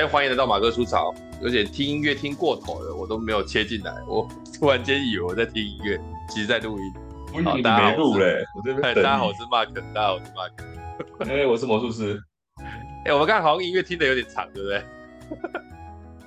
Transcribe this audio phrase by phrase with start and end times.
[0.00, 1.14] 哎，欢迎来到马哥出草。
[1.42, 3.94] 有点听音乐听过头了，我都没有切进来。
[4.08, 4.26] 我
[4.58, 6.92] 突然间以为我在听音乐，其实在录音。
[7.34, 9.04] 我以为你没录嘞，我这边等。
[9.04, 9.74] 大家好，我是 Mark。
[9.92, 11.28] 大家好，我是 Mark。
[11.30, 12.18] 哎，我是魔术师。
[13.04, 14.82] 哎，我们刚刚好像音乐听的有点长，对不对？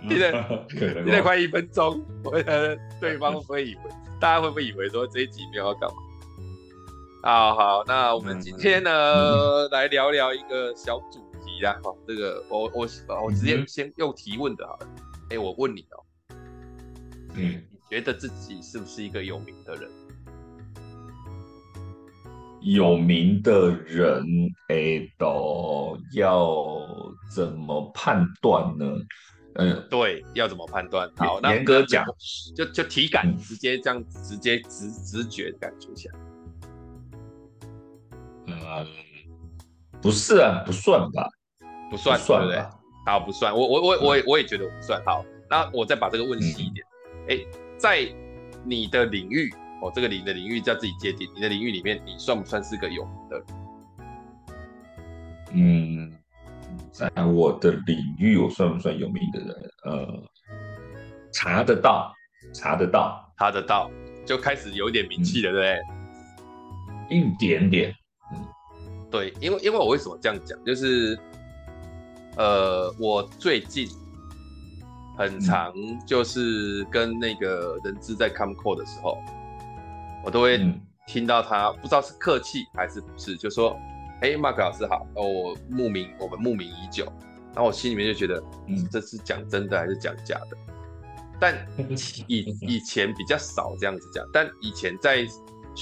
[0.08, 0.66] 听得
[1.04, 3.82] 听得快一分钟，我觉得对方会不会以为，
[4.22, 5.96] 大家会不会以为说这一集没有要干嘛？
[7.24, 11.80] 好好，那我们今天呢，嗯、来聊聊一个小主题啦。
[11.84, 12.88] 好，这个我我
[13.24, 14.88] 我直接先用提问的好了。
[15.30, 16.36] 哎、我问你哦、喔，
[17.36, 19.90] 嗯，你觉得自己是不是一个有名的人？
[22.62, 24.26] 有名的人，
[24.70, 26.80] 哎、欸，都要
[27.30, 28.86] 怎么判断呢？
[29.56, 31.12] 嗯，对，要怎么判断？
[31.18, 32.06] 好，严格讲，
[32.56, 36.20] 就就体感，直接这样，直接直直觉感觉起来。
[38.48, 38.88] 嗯，
[40.02, 41.28] 不是啊，不算吧，
[41.94, 42.66] 不算，不算对不对？
[43.06, 43.56] 好，不算。
[43.56, 45.00] 我我我我也我也觉得不算。
[45.06, 46.84] 好，那我再把这个问细一点。
[47.30, 48.12] 哎、嗯，在
[48.66, 51.30] 你的领域，哦，这个你的领域叫自己界定。
[51.36, 53.46] 你的领域里面，你算不算是个有名的人？
[55.54, 56.12] 嗯，
[56.92, 59.50] 在我的领域，我算不算有名的人？
[59.84, 60.24] 呃，
[61.32, 62.12] 查得到，
[62.56, 63.92] 查得到，查得到，
[64.26, 65.60] 就开始有点名气了，嗯、对不
[67.08, 67.18] 对？
[67.20, 67.94] 一点点。
[68.34, 68.44] 嗯
[69.12, 71.16] 对，因为因为我为什么这样讲，就是，
[72.36, 73.88] 呃，我最近
[75.18, 75.74] 很常
[76.06, 79.18] 就是跟那个人资在 come call 的时候，
[80.24, 80.60] 我都会
[81.08, 83.78] 听到他不知道是客气还是不是，就说，
[84.22, 87.06] 哎，Mark 老师好，哦，我慕名，我们慕名已久，
[87.54, 90.58] 然后我心里面就觉得，嗯，这是讲真的还是讲假的？
[91.40, 91.56] 但
[92.28, 95.28] 以以前比较少这样子讲，但以前在。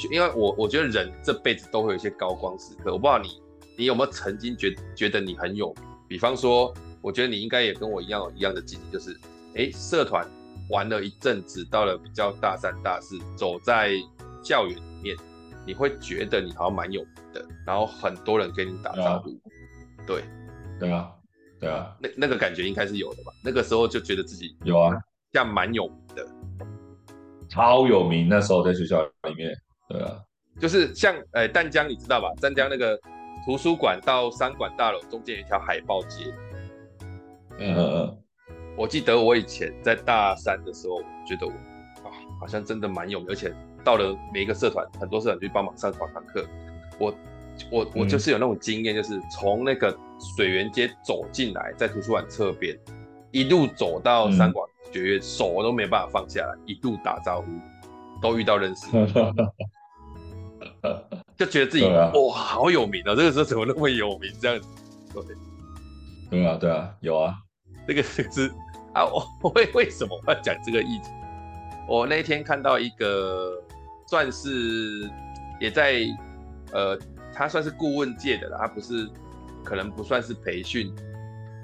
[0.09, 3.41] 因为我我觉得人这辈子都会有一些高光时刻，我不知道你
[3.77, 5.83] 你有没有曾经觉觉得你很有名？
[6.11, 9.17] 比方说，我觉得你应该也跟我一样有一样的经历，就是
[9.55, 10.27] 哎，社团
[10.69, 13.93] 玩了一阵子，到了比较大三大四，走在
[14.43, 15.15] 校园里面，
[15.65, 19.39] 你会觉得你好像蛮有名的，然后很多人跟你打招呼，
[20.05, 20.25] 对，
[20.81, 21.09] 对啊，
[21.61, 23.31] 对啊，那那个感觉应该是有的吧？
[23.41, 24.93] 那个时候就觉得自己有啊，
[25.31, 26.27] 像蛮有名的，
[27.47, 29.57] 超有名，那时候在学校里面。
[29.87, 30.19] 对啊，
[30.59, 32.27] 就是像哎淡江，你知道吧？
[32.41, 32.99] 淡江那个
[33.45, 36.25] 图书馆到三馆大楼中间有一条海报街。
[37.59, 38.17] 嗯嗯嗯。
[38.77, 41.51] 我记得我以前在大三的时候，我觉得我
[42.07, 43.53] 啊好像真的蛮有名，而且
[43.83, 46.45] 到了每一个社团，很多社团去帮忙上团堂课。
[46.97, 47.13] 我
[47.71, 49.95] 我我就是有那种经验，就是从那个
[50.35, 52.77] 水源街走进来，在图书馆侧边，
[53.31, 57.47] 一路走到三馆学院，嗯、手都没办法放下来，一路打招呼，
[58.21, 58.87] 都遇到认识。
[61.41, 63.15] 就觉得自己、啊、哇好有名啊！
[63.15, 64.67] 这个时候怎么那么有名这样子？
[65.11, 65.23] 对，
[66.29, 67.35] 对啊，对啊，有啊。
[67.87, 68.53] 这个是
[68.93, 71.09] 啊，我为为什么要讲这个议题？
[71.87, 73.59] 我那天看到一个
[74.07, 75.09] 算是
[75.59, 76.03] 也在
[76.73, 76.95] 呃，
[77.33, 79.09] 他算是顾问界的啦，他不是
[79.63, 80.93] 可能不算是培训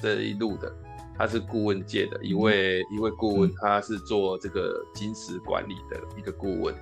[0.02, 0.74] 这一路的，
[1.16, 6.74] 他是顾问界的一位、嗯、一位顾问，他是做这个金石管理的一个顾问。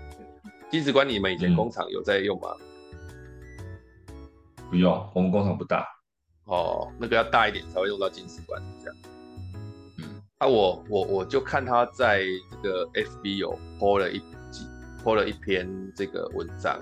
[0.72, 2.48] 金石管理，你们以前工厂有在用吗？
[4.76, 5.88] 不用，我们工厂不大。
[6.44, 8.98] 哦，那个要大一点才会用到金丝管这样。
[10.00, 12.26] 嗯，啊我，我我我就看他在
[12.62, 14.20] 这个 FB 有 po 了一
[14.52, 14.68] 几
[15.02, 16.78] po 了一篇这个文章，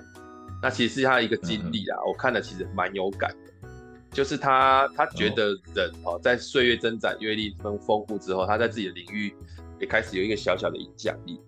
[0.59, 3.69] 那其实是他一个经历啊，嗯、我看了其实蛮有感的，
[4.09, 9.35] 就是他他觉得人哦，在岁月增长、阅历丰丰富之后，他在自己的领域
[9.79, 11.39] 也开始有一个小小的影响力。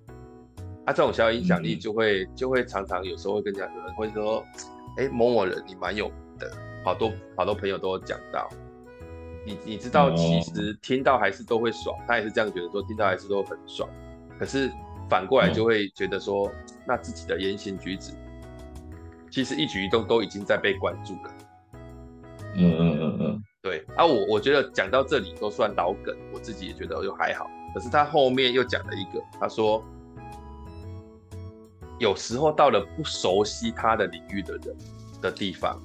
[0.85, 4.45] 他、啊、这种小小影响力就会、嗯、就会常常有时候会跟讲，有人会说，
[4.97, 6.51] 哎、欸，某某人你蛮有名的，
[6.83, 8.49] 好多好多朋友都讲到，
[9.45, 13.89] 你你知道，其实听到还是都会爽，他也是这样觉得说，听到还是都很爽。
[14.39, 14.71] 可是
[15.09, 18.11] 反过来就会觉得说，嗯、那自己的言行举止，
[19.29, 21.31] 其实一举一动都已经在被关注了。
[22.55, 23.85] 嗯嗯嗯嗯，对。
[23.95, 27.49] 啊，我我觉得讲到这里都算老梗，我自己也觉得又还好。
[27.73, 29.83] 可是他后面又讲了一个，他说。
[31.97, 34.75] 有时候到了不熟悉他的领域的人
[35.21, 35.81] 的地方，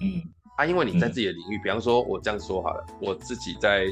[0.00, 0.22] 嗯，
[0.56, 3.86] 啊，因为你在自己的领域，嗯、比方说，我这样说好了，我自己在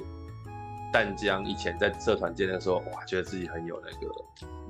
[0.92, 4.12] 淡江以前在社团界的时候，哇，觉得自己很有那个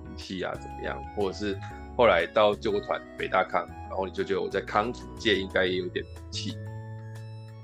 [0.04, 1.02] 名气啊，怎么样？
[1.16, 1.58] 或者是
[1.96, 6.56] 后来到救国团北大康，然后你就觉得我在康复界应该也有点名气。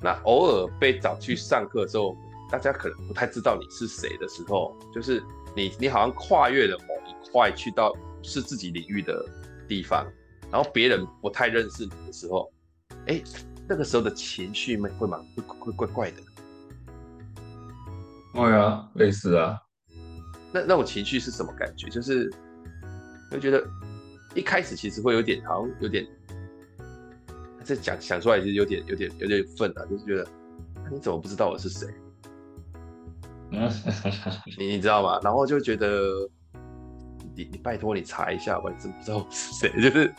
[0.01, 2.17] 那偶尔被找去上课的时候，
[2.51, 5.23] 大家可能不太知道你是谁的时候，就是
[5.55, 7.93] 你你好像跨越了某一块去到。
[8.25, 9.21] 是自己领域的
[9.67, 10.07] 地方，
[10.49, 12.49] 然后别人不太认识你的时候，
[13.09, 13.21] 哎，
[13.69, 16.17] 那个时候的情绪会会蛮会会怪怪的。
[18.35, 19.59] 对啊，类似啊。
[20.53, 21.89] 那那种情绪是什么感觉？
[21.89, 22.33] 就是
[23.31, 23.63] 会觉得
[24.35, 26.07] 一开始其实会有点，好像有点，
[27.65, 30.27] 这讲想出来其实有点有点有点愤啊，就是觉得
[30.91, 31.87] 你怎么不知道我是谁？
[34.59, 35.21] 你你知道吗？
[35.23, 36.29] 然后就觉得
[37.37, 39.71] 你你拜托你查一下吧，你怎么不知道我是谁？
[39.81, 40.15] 就是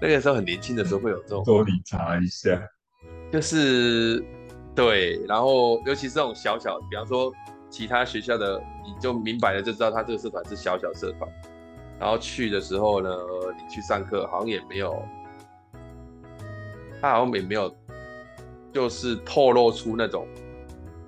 [0.00, 2.60] 那个时候很年轻的时候会有这种，托你查一下，
[3.32, 4.24] 就是
[4.74, 7.32] 对，然后尤其是这种小小，比方说。
[7.70, 11.30] 其他学校的你就明白了，就知道他这个社团是小小社团。
[12.00, 13.14] 然后去的时候呢，
[13.58, 15.02] 你去上课好像也没有，
[16.98, 17.70] 他好像也没有，
[18.72, 20.26] 就是透露出那种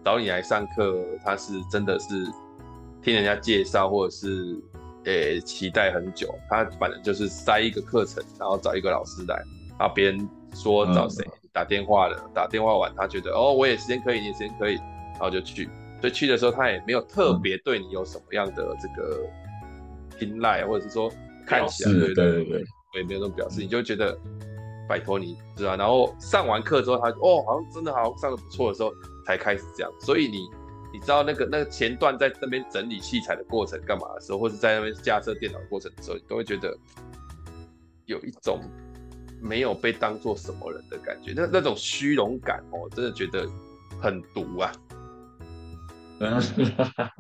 [0.05, 2.27] 找你来上课，他是真的是
[3.01, 4.55] 听人家介绍，或者是
[5.05, 6.29] 诶、期待很久。
[6.51, 9.43] 他反正就是塞一个课程，然后找一个老师来，
[9.79, 14.75] 然后别人说找谁、嗯、打电话了，打电话完他觉得哦，我也时间可以，你时间可以，
[15.13, 15.69] 然后就去。
[16.01, 19.21] 所以去的时候，他也没有特别对你有什么样的这个
[20.19, 21.13] 青睐，或者是说
[21.47, 22.65] 看起来对对对
[22.95, 24.19] 我，也没有那种表示，你就觉得
[24.89, 25.77] 拜托你，是吧？
[25.77, 28.91] 然后上完课之后，他哦，好像真的好像上的不错的时候，
[29.27, 29.93] 才开始这样。
[30.01, 30.49] 所以你
[30.93, 36.75] 你知道那个那个前段在那边整理器材的过程干嘛的时候，或者在那边架设电脑过程的时候，你都会觉得
[38.07, 38.59] 有一种
[39.41, 43.49] 没有被当做什么人的感觉，那那种虚荣感哦，真的觉得
[44.01, 44.73] 很毒啊。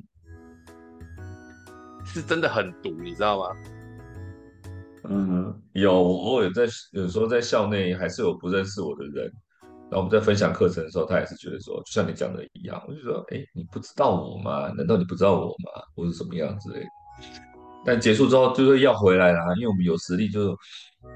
[2.05, 3.47] 是真的很毒，你知道吗？
[5.05, 9.25] 嗯，有，我有在有时候在校内还是有不认识我的人，
[9.91, 14.69] 然后我们在分享课程的时候，他也是觉得说，就像你讲的一样，我就说，哎、欸，你不知道我吗？
[14.77, 15.71] 难道你不知道我吗？
[15.95, 16.87] 或是什么样之类的？
[17.85, 20.59] 但结束之后就是要回来啦，因为我们有实力就，就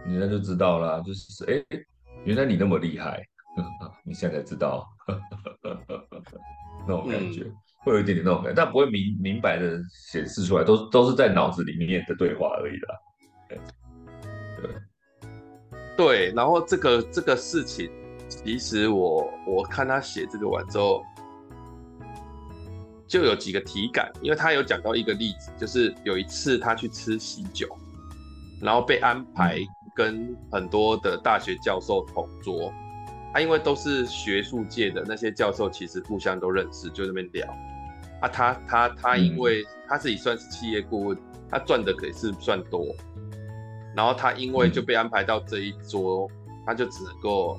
[0.07, 1.87] 你那就知道啦，就是哎、欸，
[2.25, 3.23] 原来你那么厉害，
[4.05, 4.87] 你现在才知道，
[6.87, 7.43] 那种感觉。
[7.45, 7.55] 嗯
[7.85, 12.99] 会有一点点那种感觉，但不会明明白的显示出来，都都是在脑子里面的对话而已啦。
[13.47, 13.61] 对
[14.57, 14.71] 对
[15.95, 17.91] 对，然后这个这个事情，
[18.27, 21.05] 其实我我看他写这个完之后，
[23.07, 27.69] 就有几个体感，因为他有讲到一个例子，就是有一次他去吃喜酒，
[28.65, 29.59] 然后被安排
[29.95, 32.73] 跟很多的大学教授同桌，
[33.35, 37.47] 他因为都是学术界的那些教授，其实互相都认识，就那边聊。
[38.23, 41.19] 啊，他他他，因为他自己算是企业顾问，
[41.51, 42.87] 他赚的可是算多，
[43.95, 46.27] 然后他因为就被安排到这一桌，
[46.65, 47.59] 他就只能够，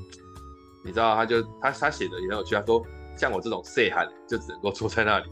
[0.83, 2.83] 你知道，他就他他写的也很有趣，他说
[3.15, 5.29] 像我这种细汉就只能够坐在那里，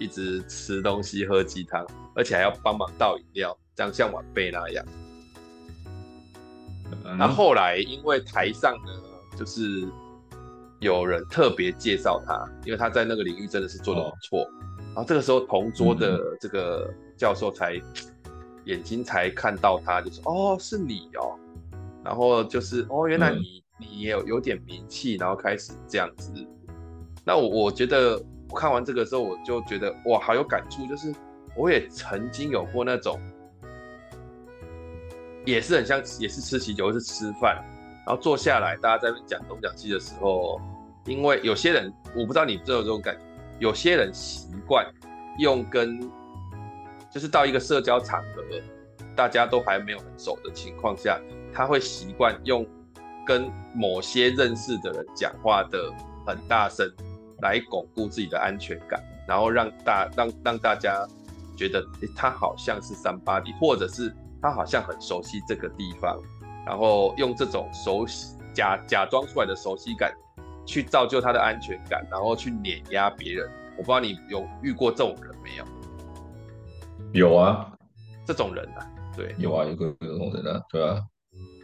[0.00, 4.84] 一直吃东西喝鸡汤，而且还要帮忙倒饮料，这样像晚辈那样。
[7.18, 8.92] 然后后来因为台上呢，
[9.36, 9.88] 就是。
[10.80, 14.46] 有人特别介绍他，因为他在那个领域真的是做的不错。
[14.88, 17.80] 然后这个时候同桌的这个教授才
[18.66, 21.38] 眼睛才看到他，就说：“哦，是你哦。”
[22.04, 26.30] 然后就是：“哦，原来你你也有有点名气。”然后开始这样子。
[27.24, 30.86] 那我我觉得我看完这个之后，我就觉得哇，好有感触。
[30.86, 31.14] 就是
[31.56, 33.18] 我也曾经有过那种，
[35.44, 37.62] 也是很像，也是吃喜酒是吃饭，
[38.06, 40.60] 然后坐下来，大家在讲东讲西的时候。
[41.06, 43.20] 因为有些人，我不知道你有没有这种感觉，
[43.58, 44.90] 有些人习惯
[45.38, 46.00] 用跟，
[47.12, 48.42] 就是到一个社交场合，
[49.14, 51.20] 大家都还没有很熟的情况下，
[51.52, 52.66] 他会习惯用
[53.26, 55.92] 跟某些认识的人讲话的
[56.26, 56.90] 很大声，
[57.42, 58.98] 来巩固自己的安全感，
[59.28, 61.06] 然后让大让让大家
[61.54, 61.84] 觉得
[62.16, 64.10] 他好像是三八的或者是
[64.44, 66.20] 他好像很熟悉这个地方，
[66.66, 70.14] 然后用这种熟悉假假装出来的熟悉感。
[70.66, 73.46] 去造就他的安全感，然后去碾压别人。
[73.76, 75.64] 我不知道你有遇过这种人没有？
[77.12, 77.70] 有啊，
[78.26, 81.04] 这种人啊，对，有啊，有个这种人啊，对啊。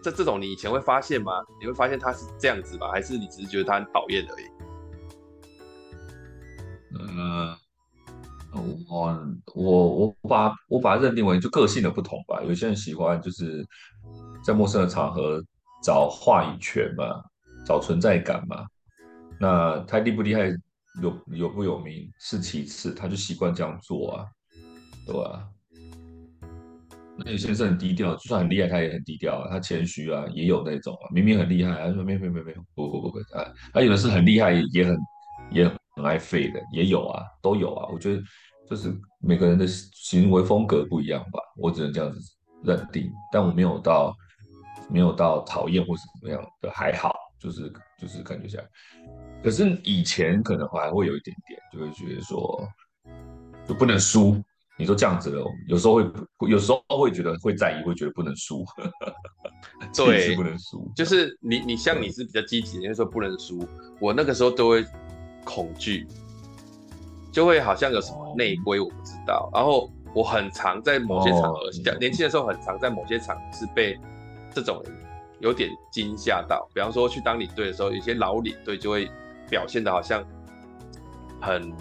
[0.04, 1.32] 这这种你以前会发现吗？
[1.58, 2.90] 你会发现他是这样子吗？
[2.92, 4.44] 还是你只是觉得他很讨厌而已？
[6.98, 7.56] 嗯，
[8.52, 12.42] 我我我把我把它认定为就个性的不同吧。
[12.42, 13.64] 有些人喜欢就是
[14.44, 15.42] 在陌生的场合
[15.82, 17.22] 找话语权嘛，
[17.64, 18.66] 找存在感嘛。
[19.38, 20.48] 那他厉不厉害，
[21.02, 24.26] 有有不有名是其次，他就习惯这样做啊，
[25.06, 25.48] 对吧、啊？
[27.22, 34.98] 那有些人是很低调，就算很厉害，他也很低调啊，他谦虚啊，也有那种啊，明明很厉害，他说没有没有没有没，不不不不啊，他有的是很厉害，也很
[35.50, 37.88] 也很爱废的，也有啊，都有啊。
[37.92, 38.22] 我觉得
[38.68, 42.20] 就是每个人的行为风格不一样吧，我只能这样子
[42.62, 44.14] 认定，但我没有到
[44.88, 48.64] 没有到讨厌或是怎么样的，还好，就是就是感觉下来。
[49.42, 52.68] 可是以前可能还会有一点点，就会觉得说，
[53.66, 54.42] 就不能输。
[54.78, 55.38] 你说这样子的，
[55.68, 55.96] 有时候
[56.38, 58.64] 会，有时候会觉得会在意，会觉得不能输。
[59.94, 60.90] 对，不能输。
[60.96, 63.62] 就是你，你像你是比较积极，你会说不能输。
[64.00, 64.82] 我那个时候都会
[65.44, 66.06] 恐惧，
[67.32, 69.50] 就会好像有什么内规我不知道。
[69.52, 73.98] 然后我很常在某些场合，像年轻的时候很常在某些场合是被
[74.54, 74.92] 这种人
[75.40, 76.68] 有点惊吓到。
[76.74, 79.10] 比方说去当领队的时候，有些老领队就会
[79.48, 80.24] 表现的好像
[81.40, 81.72] 很。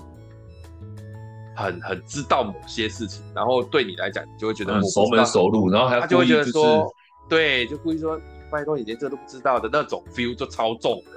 [1.55, 6.95] 很很知道某些事情，然后对你来讲，你就会觉得我熟门熟路，然后还、就是、他就会觉得说，
[7.27, 8.17] 对，就故意说，
[8.49, 11.11] 拜托你连这都不知道的那种 feel 就超重的。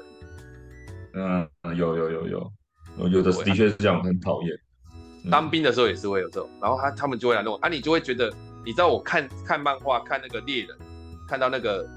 [1.14, 2.52] 嗯，有有有有，
[3.08, 4.50] 有的的确是这样，很讨厌。
[5.30, 8.32] 当兵的时候也是会有这种，然后他他们就会来弄，啊，你就会觉得，
[8.64, 10.76] 你知道我看看漫画看那个猎人，
[11.28, 11.88] 看到那个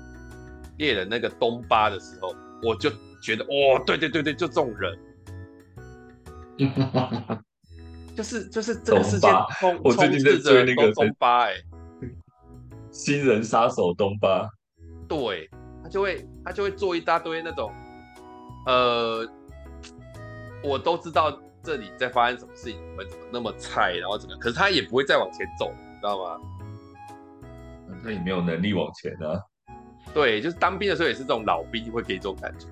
[0.78, 2.90] 猎人那个东巴的时候，我就
[3.22, 4.98] 觉得，哇、哦，对对对对，就这种人。
[8.16, 9.28] 就是就是这个世界
[9.60, 11.54] 充我最近在追那个东巴哎，
[12.90, 14.48] 新人杀手东巴，
[15.06, 15.50] 对，
[15.84, 17.70] 他就会他就会做一大堆那种，
[18.66, 19.28] 呃，
[20.66, 26.42] 我都知道这里在发生什么事情，你们怎么那么菜，然后怎么，可是他也不会再往前走，你知道吗？
[28.04, 29.42] 他也没有能力往前啊。
[30.14, 32.68] 对，就是当兵的时候也是这种老兵会给这种感觉。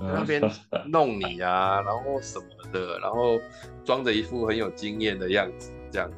[0.00, 0.40] 那边
[0.86, 3.36] 弄你啊，然后什么的，然后
[3.84, 6.10] 装着一副很有经验的样子，这样。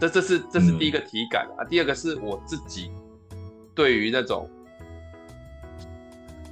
[0.00, 1.64] 这这是这是第一个体感啊。
[1.66, 2.90] 第二个是我自己
[3.74, 4.48] 对于那种，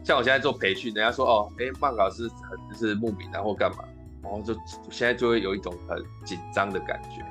[0.03, 3.85] 像我现在做培训，人家说哦，哎，曼老师很就是慕名然后干嘛，
[4.23, 4.55] 然后就
[4.91, 7.25] 现在就会有一种很紧张的感觉，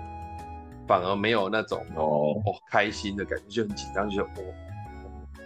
[0.87, 4.29] 反而没有那种哦哦开心的感觉，就很紧张，就哦，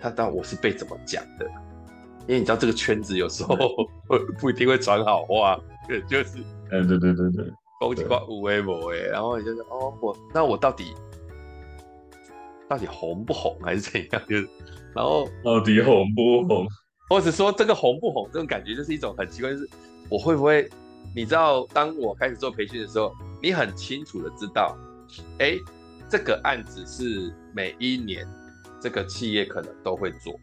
[0.02, 1.50] 他当我是被怎么讲的。
[2.26, 3.54] 因为你知道这个圈子有时候
[4.40, 6.38] 不一定会传好话，对，就是，
[6.72, 7.46] 嗯，对对对对，
[7.82, 10.94] 攻击挂五微博哎，然后你就是哦，我那我到底
[12.70, 14.22] 到底红不红还是怎样？
[14.30, 14.50] 就是，
[14.96, 16.66] 然后到底红不红？
[17.10, 19.70] 或者说这个红不红这种感觉就是一种很奇怪，就是
[20.10, 20.70] 我会不会？
[21.16, 24.76] 你知道，当我开始做培训的时候，你很清楚的知道，
[25.38, 25.56] 哎，
[26.10, 28.26] 这个案子是每一年
[28.82, 30.34] 这个企业可能都会做。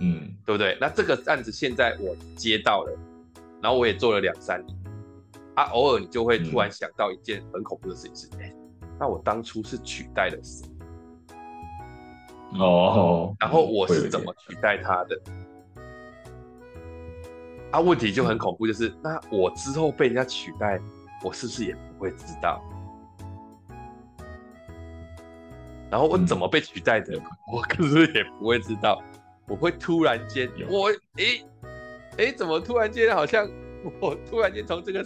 [0.00, 0.76] 嗯，对不对？
[0.80, 2.98] 那这个案子现在我接到了，
[3.62, 4.76] 然后我也做了两三年，
[5.54, 10.66] 啊，偶尔你就会突然想到一件很恐怖的事情是，哎、嗯，那我当初是取代了谁？
[12.58, 15.20] 哦，然后我是怎么取代他的？
[17.70, 20.80] 啊，问题就很恐怖，就是、嗯、那我之后被人家取代，
[21.22, 22.60] 我是不是也不会知道？
[25.88, 29.00] 然后我怎么被取代的，嗯、我可是也不会知道。
[29.46, 31.44] 我会突然间，我诶
[32.16, 33.48] 诶，怎么突然间好像
[34.00, 35.04] 我突然间从这个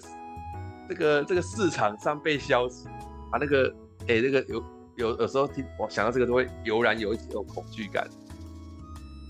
[0.88, 2.86] 这个这个市场上被消失
[3.30, 3.38] 啊？
[3.40, 3.74] 那个
[4.06, 4.62] 诶，那个有
[4.96, 8.08] 有有时候听我想到这个都会油然有一种恐惧感。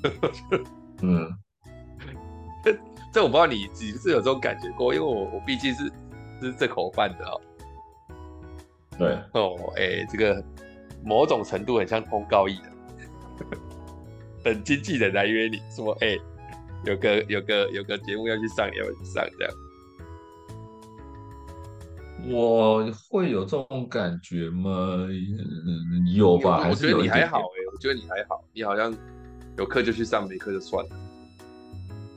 [1.03, 1.33] 嗯，
[2.63, 2.79] 这
[3.15, 5.85] 这我不知道你是不是有这种感觉过，因为我我毕竟是
[6.41, 7.41] 是这口饭的哦。
[8.99, 10.45] 对哦，诶，这个
[11.03, 12.73] 某种程度很像通告艺人。
[14.45, 16.21] 等经纪人来约你说，哎、欸，
[16.85, 19.55] 有个有个有个节目要去上，要去上这样。
[22.23, 25.07] 我会有这种感觉吗？
[26.15, 26.69] 有吧？
[26.69, 28.95] 我觉得你还好哎、欸，我觉得你还好，你好像
[29.59, 30.97] 有课就去上，没课就算了。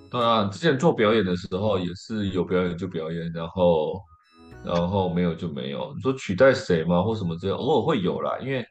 [0.09, 4.01] 对啊，之前做表演的时候也是有表演就表演，然后
[4.63, 5.93] 然后没有就没有。
[5.95, 7.03] 你说取代谁吗？
[7.03, 8.65] 或什么这样，偶尔会有啦，因为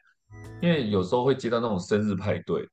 [0.61, 2.67] 因为有时候会接到那种生日派对。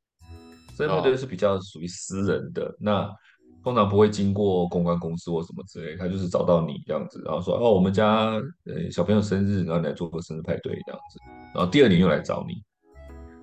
[0.77, 3.17] 生日派对是比较属于私人的，哦、那
[3.65, 8.33] 通常不会经过公关公司或什么之类，他就是找到你这样子，然后说哦，我们家
[8.67, 11.19] 呃小朋友生日，然后你来做个生日派对这样子，
[11.55, 12.63] 然后第二年又来找你，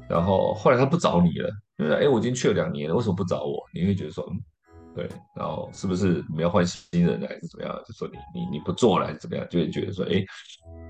[0.08, 1.50] 然后后来他不找你了，
[1.80, 3.60] 因为哎我已经去了两年了，为什么不找我？
[3.74, 4.40] 你会觉得说嗯
[4.96, 7.76] 对，然后是不是你要换新人还是怎么样？
[7.88, 9.46] 就说你你你不做了还是怎么样？
[9.50, 10.24] 就会觉得说哎，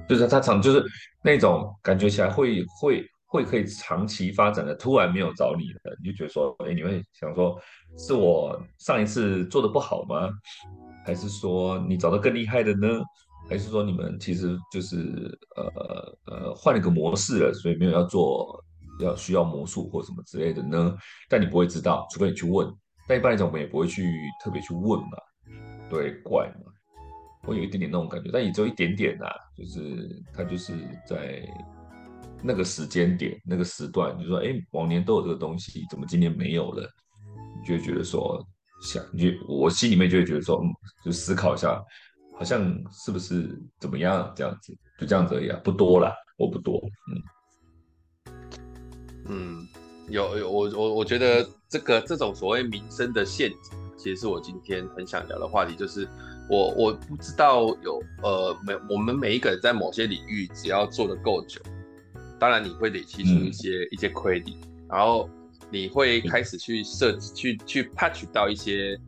[0.09, 0.83] 就是他常就是
[1.23, 3.05] 那种感觉起来会会。
[3.31, 7.57] 会可以长期发展的，突然没有找你了，你就觉得说，哎，你会想说，
[7.97, 10.29] 是我上一次做的不好吗？
[11.05, 13.01] 还是说你找到更厉害的呢？
[13.50, 18.61] 还是说你们其实就是呃呃换了个模式了，所以没有要做，
[19.00, 20.93] 要需要魔术或什么之类的呢？
[21.29, 22.69] 但你不会知道，除非你去问。
[23.07, 25.17] 但一般来讲，我们也不会去特别去问嘛，
[25.89, 26.69] 对，怪嘛，
[27.47, 30.73] 会有一点点那种感觉，但也只有一点点呐、啊，就是他就是
[31.07, 31.41] 在。
[32.43, 36.89] 那个时间点，那个时段，就说，哎，往年都有这个东西，怎么今年没有了？
[37.60, 38.43] 你就会觉得说，
[38.81, 40.69] 想，你就我心里面就会觉得说，嗯，
[41.05, 41.79] 就思考一下，
[42.38, 46.81] 好像是不是怎么样这样子，就这样子而已啊，不多啦，我不多，
[47.12, 47.21] 嗯
[49.27, 49.67] 嗯，
[50.10, 56.10] 有有我我我觉得这个这种所谓民生的陷阱，其实是我今天很想聊的话题，就是
[56.50, 61.62] 我我不知道有呃每我们每一个人在某些领域，只要做得够久，
[62.41, 64.55] 当然你会累积出一些、嗯、一些 credit，
[64.89, 65.29] 然后
[65.69, 69.00] 你会开始去设计去去 patch 到一些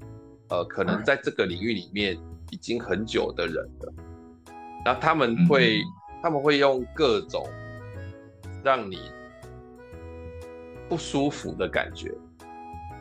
[0.49, 2.15] 呃可能在这个领域里面
[2.51, 3.93] 已经很久的人了，
[4.85, 5.85] 然后他们会、嗯、
[6.21, 7.43] 他们会用各种
[8.63, 8.99] 让你
[10.87, 12.13] 不舒服的感觉，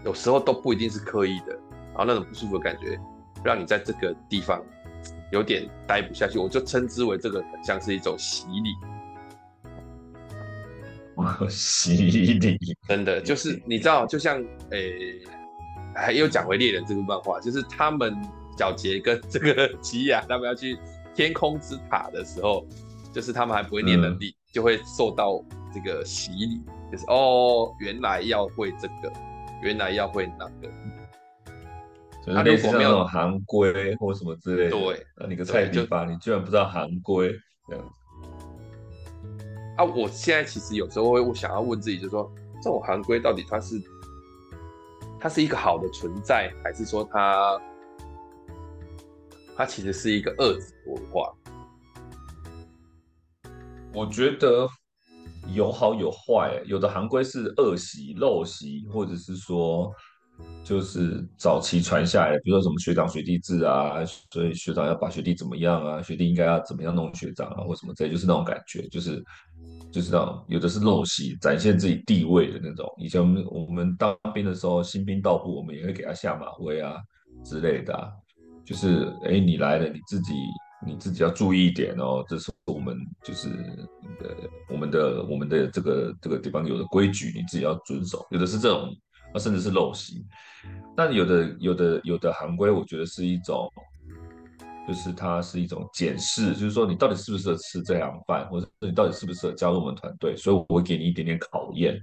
[0.06, 1.52] 有时候都不一定是刻意的。
[1.94, 2.98] 然后那种不舒服的感觉，
[3.44, 4.64] 让你在这个地方
[5.30, 8.74] 有点待不下去，我就称之为这个很像是一种洗礼。
[11.48, 15.20] 洗礼，真的就是你知道，就像诶，
[15.94, 18.14] 还有讲回猎人这部漫画，就是他们
[18.58, 20.78] 小杰跟这个 吉雅他们要去
[21.14, 22.66] 天空之塔的时候，
[23.12, 25.42] 就是他们还不会念能力，嗯、就会受到
[25.72, 29.12] 这个洗礼，就是哦，原来要会这个，
[29.62, 30.70] 原来要会那个。
[32.24, 37.34] 他如果没有行规或什么之类的，对，那你个菜逼吧，你居然不知道行规
[37.68, 37.90] 这样子。
[39.82, 43.82] 啊，我现在其实有时候会想要问自己，就是说这种行规到底它是
[45.18, 47.60] 它是一个好的存在，还是说它
[49.56, 51.34] 它其实是一个恶文化？
[53.92, 54.68] 我觉得
[55.52, 59.92] 有好有坏，有的行规是恶习、陋习，或者是说。
[60.64, 69.22] 就是早期传下来的，比如说什么学长学弟制啊，所以学长要把学弟怎么样啊，学弟应该要怎么样弄学长啊，或什么之类，就是那种感觉，就是
[69.90, 72.88] 就是那种有的是陋习，展现自己地位的那种。
[72.98, 76.94] 以前我们我们当兵的时候，新兵到部，我们也会给他下马威啊
[77.44, 78.12] 之类的，
[78.64, 80.32] 就是哎，你来了，你自己
[80.86, 83.48] 你自己要注意一点哦，这是我们就是
[84.20, 84.28] 呃
[84.70, 88.24] 我们的我们的这个这个地方有的规矩，你自己要遵守。
[88.30, 88.94] 有的是这种。
[89.32, 90.24] 啊，甚至是陋习，
[90.96, 93.70] 但有的、有的、有的行规，我觉得是一种，
[94.86, 101.98] 就是它是一种检视，就是说你到底适不适合吃这样饭，或者你到底适不适合加入我们团队，所以我会给你一点点考验，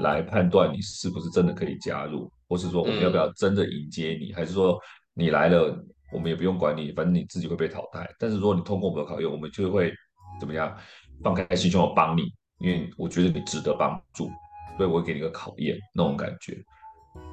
[0.00, 4.80] 来判断你是不是真的可以加入，或是说我们要不要真的迎接你，还是说
[5.14, 5.76] 你来了，
[6.12, 8.08] 我们也不用管你，反正你自己会被淘汰。
[8.18, 9.92] 但是如果你通过我们的考验，我们就会
[10.40, 10.76] 怎么样，
[11.22, 14.30] 放开心胸的帮你，因为我觉得你值得帮助。
[14.78, 16.56] 所以我会给你一个考验，那种感觉，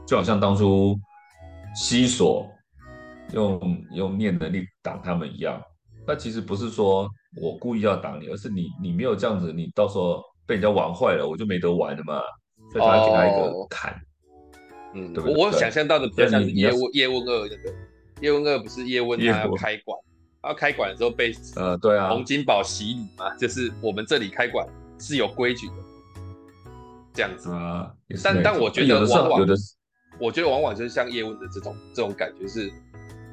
[0.05, 0.99] 就好像当初
[1.75, 2.49] 西索
[3.33, 5.61] 用用念能力挡他们一样。
[6.07, 7.07] 那其实不是说
[7.41, 12.19] 我故意要挡你，而是你你没有这样子，你到时候被人家玩坏了，我就没得玩了嘛。
[12.71, 13.93] 所以他给他一个坎。
[13.93, 13.97] 哦、
[14.95, 17.75] 嗯，对对我我想象到的比较像是叶问叶问二那个
[18.21, 19.99] 叶问二不是叶问他要开馆，
[20.41, 24.67] 他要开馆的时候被呃对啊洪金宝洗礼嘛，就是我们这里开馆
[24.99, 25.73] 是有规矩的。
[27.15, 27.49] 这样子。
[27.51, 27.91] 啊，
[28.23, 29.47] 但但我觉得往往，
[30.19, 32.71] 我觉得往往就是像叶问的这种这种感觉是，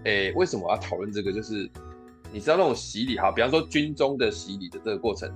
[0.05, 1.33] 诶、欸，为什么我要讨论这个？
[1.33, 1.71] 就是
[2.33, 5.31] 你知道那种洗礼哈，比方说军中的洗礼的这个过程，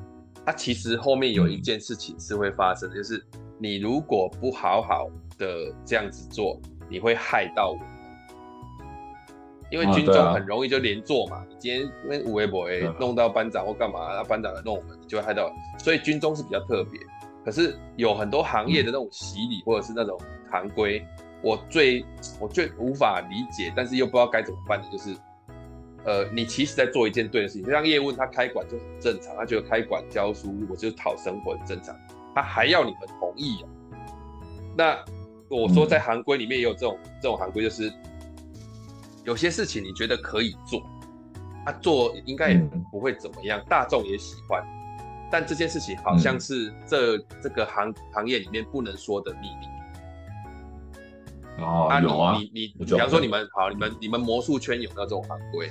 [0.45, 3.25] 它其实后面有一件事情是会发生的，嗯、就是
[3.59, 7.87] 你如果不好好的这样子做，你会害到我们，
[9.71, 17.01] 因为军中很容易就连坐嘛，啊啊、你今天因为五 A 博 A 弄到班长或干嘛，那班长来弄我们，你就会害到，所以军中是比较特别。
[17.47, 20.19] 可是有很多行业的那种洗礼，或者是那种
[20.51, 21.07] 行规，
[21.43, 22.05] 我最
[22.41, 25.17] 我最无法理解，但是又不知道该怎么办的，就是，
[26.05, 31.97] 呃，你其实在做一件对的事情，就像叶问他开馆就很正常，他觉得开馆教书，我就是讨生活很正常，
[32.35, 33.71] 他还要你们同意啊。
[34.77, 34.99] 那
[35.49, 37.93] 我说在行规里面也有这种这种行规，就是
[39.23, 40.83] 有些事情你觉得可以做，
[41.65, 44.61] 他做应该也不会怎么样，大众也喜欢。
[45.31, 49.67] 但这件事情好像是这、嗯、这个行行业里面不能说的秘密。
[51.59, 55.69] 哦，啊有啊，你你，你比方说你们好，你们你们魔术圈有没有这种行规？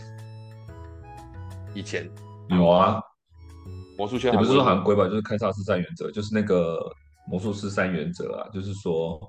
[1.73, 2.09] 以前
[2.49, 2.99] 有啊，
[3.97, 6.79] 魔术圈也不是说行规吧，就是开萨斯三原则，就是那个
[7.27, 9.19] 魔术师三原则啊，就是说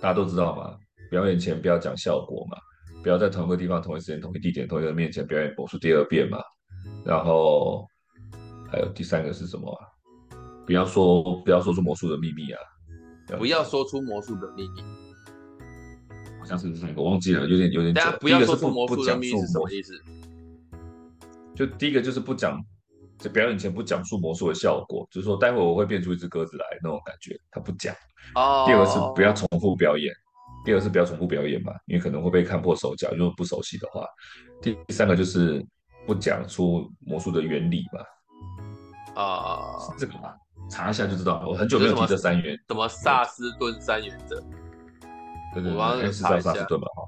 [0.00, 0.74] 大家都知道嘛，
[1.10, 2.56] 表演前不要讲效果嘛，
[3.02, 6.38] 不要在同一个地方、同一时间、同一地点、同一个人面前表演魔术第二遍嘛，
[7.04, 7.86] 然后。
[8.74, 9.86] 还有第三个是什么啊？
[10.66, 12.58] 不要说，不要说出魔术的秘密啊！
[13.38, 14.82] 不要说出魔术的秘密，
[16.40, 18.02] 好像是第三个，我忘记了，有点有点久。
[18.20, 19.92] 不要说出魔术的秘密是什么意思？
[21.54, 22.60] 就第一个就是不讲，
[23.16, 27.94] 在表演前不讲述魔术的效果，就是说待会我会变出一只鸽子来那种感觉，他不讲。
[28.34, 28.64] 哦。
[28.66, 30.12] 第二个是不要重复表演，
[30.64, 34.04] 第二个是不要重复表演嘛，因为可能会被看破手脚，如果不熟悉的话。
[34.60, 35.64] 第三个就是。
[36.06, 38.04] 不讲出魔术的原理吧？
[39.14, 40.36] 啊、是这个吧？
[40.70, 41.44] 查一下就知道。
[41.46, 44.40] 我很久没有提这三元，什么萨斯顿三原则？
[45.54, 46.86] 对对对，我帮你是叫查一下萨斯顿吧？
[46.94, 47.02] 哈。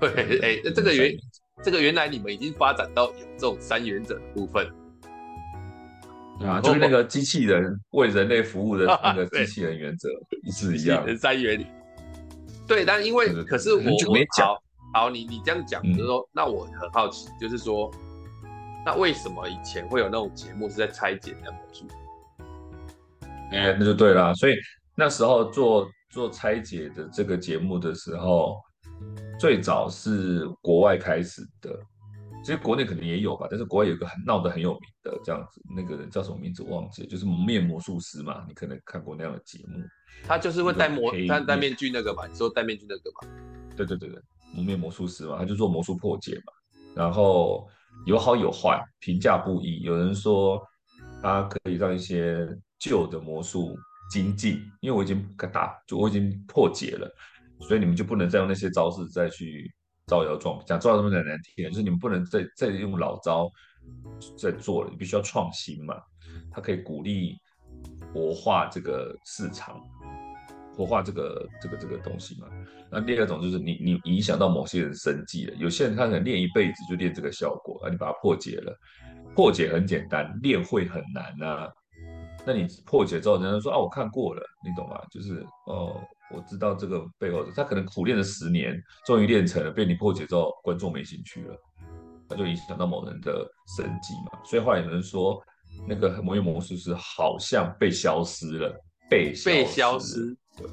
[0.00, 1.14] 对，哎、欸，这个原
[1.62, 4.66] 这个原来你们已经发展到有这种三原则的部分。
[6.40, 10.08] 啊，就是那个机器人为人类服务的 那个机器人原则，
[10.50, 11.66] 是一样的三原理。
[12.66, 14.48] 对，但因为可是我很久没讲
[14.92, 17.88] 好，好，你你这样讲，嗯就是说，那我很好奇，就是说，
[18.84, 21.86] 那为什么以前会有那种节目是在拆解人家魔术？
[23.50, 24.34] 哎、欸，那就对了。
[24.34, 24.54] 所以
[24.96, 28.56] 那时候做做拆解的这个节目的时候，
[29.38, 31.78] 最早是国外开始的。
[32.44, 39.80] 其实国内可能也有吧，但是国外有个很闹得很有名的这样子，那个人叫什么名字忘记了，就是蒙面魔术师嘛，你可能看过那样的节目。
[40.26, 43.28] 他就是会戴魔戴戴面具那个嘛，你说戴面具那个嘛？
[43.76, 44.20] 对对对对，
[44.52, 46.52] 蒙面魔术师嘛，他就做魔术破解嘛，
[46.96, 47.68] 然后
[48.06, 49.80] 有好有坏，评价不一。
[49.80, 50.62] 有人说
[51.22, 53.76] 他可以让一些旧的魔术
[54.10, 57.10] 精进，因为我已经打，就我已经破解了，
[57.60, 59.72] 所以你们就不能再用那些招式再去。
[60.08, 63.48] 招摇撞骗讲招摇这么难难听，就是你们不能再再用老招
[64.36, 65.94] 在做了，你必须要创新嘛。
[66.50, 67.38] 它可以鼓励
[68.12, 69.80] 活化这个市场，
[70.76, 72.48] 活化这个这个这个东西嘛。
[72.90, 78.76] 那第二种就是你你影响到某些人生计了，有些人他可能练一辈子就练这个效果，啊，你把它破解了，
[79.34, 81.72] 破解很简单，练会很难啊。
[82.44, 85.00] 那你破解之后，人家说啊，我看过了，你懂吗？
[85.10, 86.00] 就是哦。
[86.34, 91.54] 我知道这个背后，他可能苦练了十年，终于练成了，被你破解之后，观众没兴趣了，
[92.26, 94.40] 那就影响到某人的生计嘛。
[94.42, 95.38] 所以后来有人说，
[95.86, 98.74] 那个蒙面魔术师好像被消失了，
[99.10, 100.34] 被被消失。
[100.56, 100.66] 对。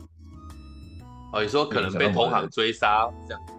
[1.32, 3.54] 哦，你说可能被同行追杀这样子。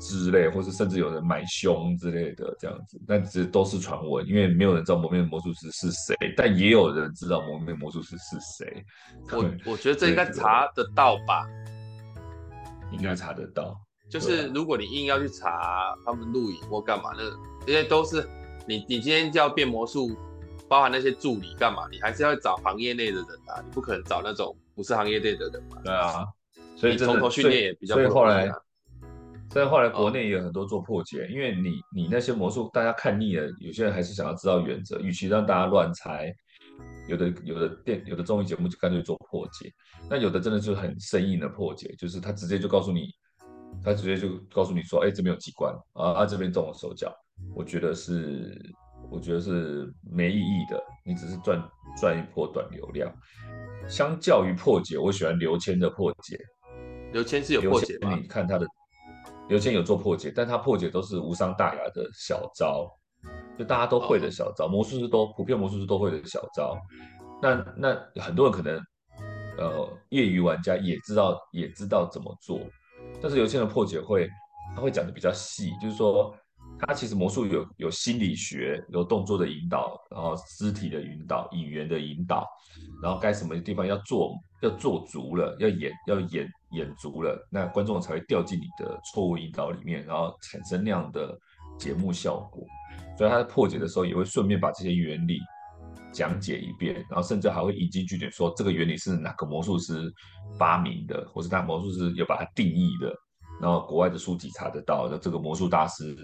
[0.00, 8.84] 之类，或是甚至有人买凶之类的这样子，但这都是传闻，因为没有人知道蒙面魔术师是谁，但也有人知道蒙面魔术师是谁。
[9.32, 11.44] 我我觉得这应该查得到吧？
[12.92, 13.76] 应该查得到。
[14.08, 17.24] 就是如果你硬要去查他们录影或干嘛，那
[17.70, 18.26] 因为都是
[18.66, 20.16] 你你今天就要变魔术，
[20.68, 25.82] 包含那些助理干嘛，你还是要找行业内的人啊，你不可能找那种不是行业内的人嘛。
[25.84, 26.24] 对啊，
[26.76, 27.96] 所以从头训练也比较。
[27.96, 28.48] 所以后来。
[29.50, 36.30] 所以后来国内也有很多做破解，哦、因为你你那些魔术大家看腻了，有些人还是想要知道原则，与其让大家乱猜，
[37.08, 39.72] 有的有的电有的综艺节目就干脆做破解，
[40.10, 43.08] 那有的真的就是很生硬的破解，就是他直接就告诉你，
[43.82, 47.10] 他直接就告诉你说，哎，这边有机关啊，啊这边动了手脚，
[47.54, 48.54] 我觉得是
[49.10, 51.62] 我觉得是没意义的，你只是赚
[52.00, 53.12] 赚一波短流量。
[53.88, 56.38] 相较于破解，我喜欢刘谦的破解，
[57.12, 58.14] 刘谦是有破解吗？
[58.14, 58.66] 你看他的。
[59.48, 62.86] 刘谦有做破解，但他破解都是无伤大雅的小招，
[63.58, 66.76] 就大家都会的小招，魔术师都普遍魔术师都会的小招。
[67.40, 68.78] 那那很多人可能，
[69.56, 72.60] 呃，业余玩家也知道也知道怎么做，
[73.22, 74.28] 但是刘谦的破解会，
[74.76, 76.36] 他会讲的比较细，就是说
[76.80, 82.46] 他其实魔术有有心理学，有动作的引导，然后肢体的引导，语言的引导，
[83.02, 86.48] 然后该什么地方要做要做足了，要演要演。
[86.72, 91.34] 演足了，那观众才会掉进你的错误引导里面，然后产生那样的
[91.78, 92.62] 节目效果。
[93.16, 95.38] 所以他在破解的时候，也会顺便把这些原理
[96.12, 100.12] 讲解一遍，然后甚至还会引经据典说这个原理是哪个魔术师
[100.58, 103.10] 发明的，或是他魔术师有把它定义的。
[103.60, 106.16] 然后国外的书籍查得到，那这个魔术大师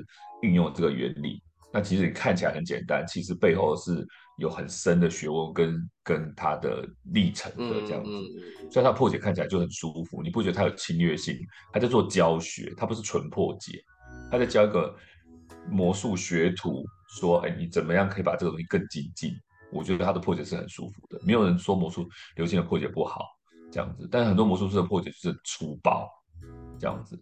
[0.43, 1.43] 运用这个原理。
[1.73, 4.07] 那其实你看起来很简单，其实背后是
[4.39, 8.23] 有很深的学问跟跟他的历程的这样子，嗯
[8.63, 11.37] 嗯、所以他破解看起来就很舒服，你不觉得他有侵略性？
[11.73, 13.83] 他在做教学，他不是纯破解，
[14.31, 14.95] 他在教一个
[15.69, 19.35] 魔术学徒说，哎，你怎么样可以把这个东西更精进？
[19.73, 23.27] 我觉得他的破解是很舒服的，没有人说魔术流行的破解不好
[23.73, 26.09] 这样子，但是很多魔术师的破解就是粗暴
[26.85, 27.19] 这样子，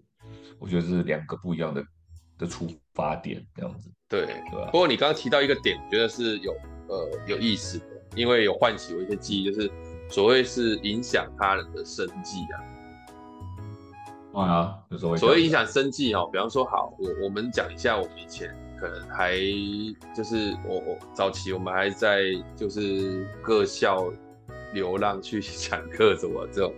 [0.58, 1.84] 我觉得是两个不一样的
[2.36, 3.88] 的出发点这样子。
[4.08, 4.66] 对，对吧？
[4.72, 6.52] 不过你刚刚提到一个点，我觉得是有
[6.88, 7.84] 呃有意思的，
[8.16, 9.70] 因为有唤起我一些记忆，就是
[10.10, 12.40] 所谓是影响他人的生计
[14.34, 14.42] 啊。
[14.42, 19.36] 啊，所谓影响生计哦，比方说，好，我我们讲一下，我们以前可能还
[20.12, 22.24] 就是我我早期我们还在
[22.56, 24.12] 就是各校
[24.72, 26.74] 流浪去 讲课什么这种，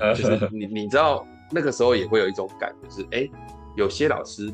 [0.16, 3.28] 就是你你知道那个时候也会有一种感觉，是哎，
[3.76, 4.52] 有些老师。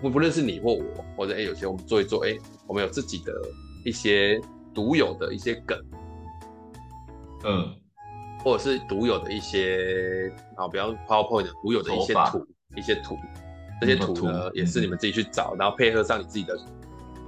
[0.00, 0.84] 不不论是你或我，
[1.16, 3.32] 或者哎，有些我们做一做，哎，我们有自己的
[3.84, 4.40] 一些
[4.72, 5.76] 独有的一些梗，
[7.44, 7.74] 嗯，
[8.44, 13.16] 或者是独有的一些啊，比方 PowerPoint 独有的一些图，一些图，
[13.80, 16.56] 这些图呢也是你们自己去找，然后配合上你自己的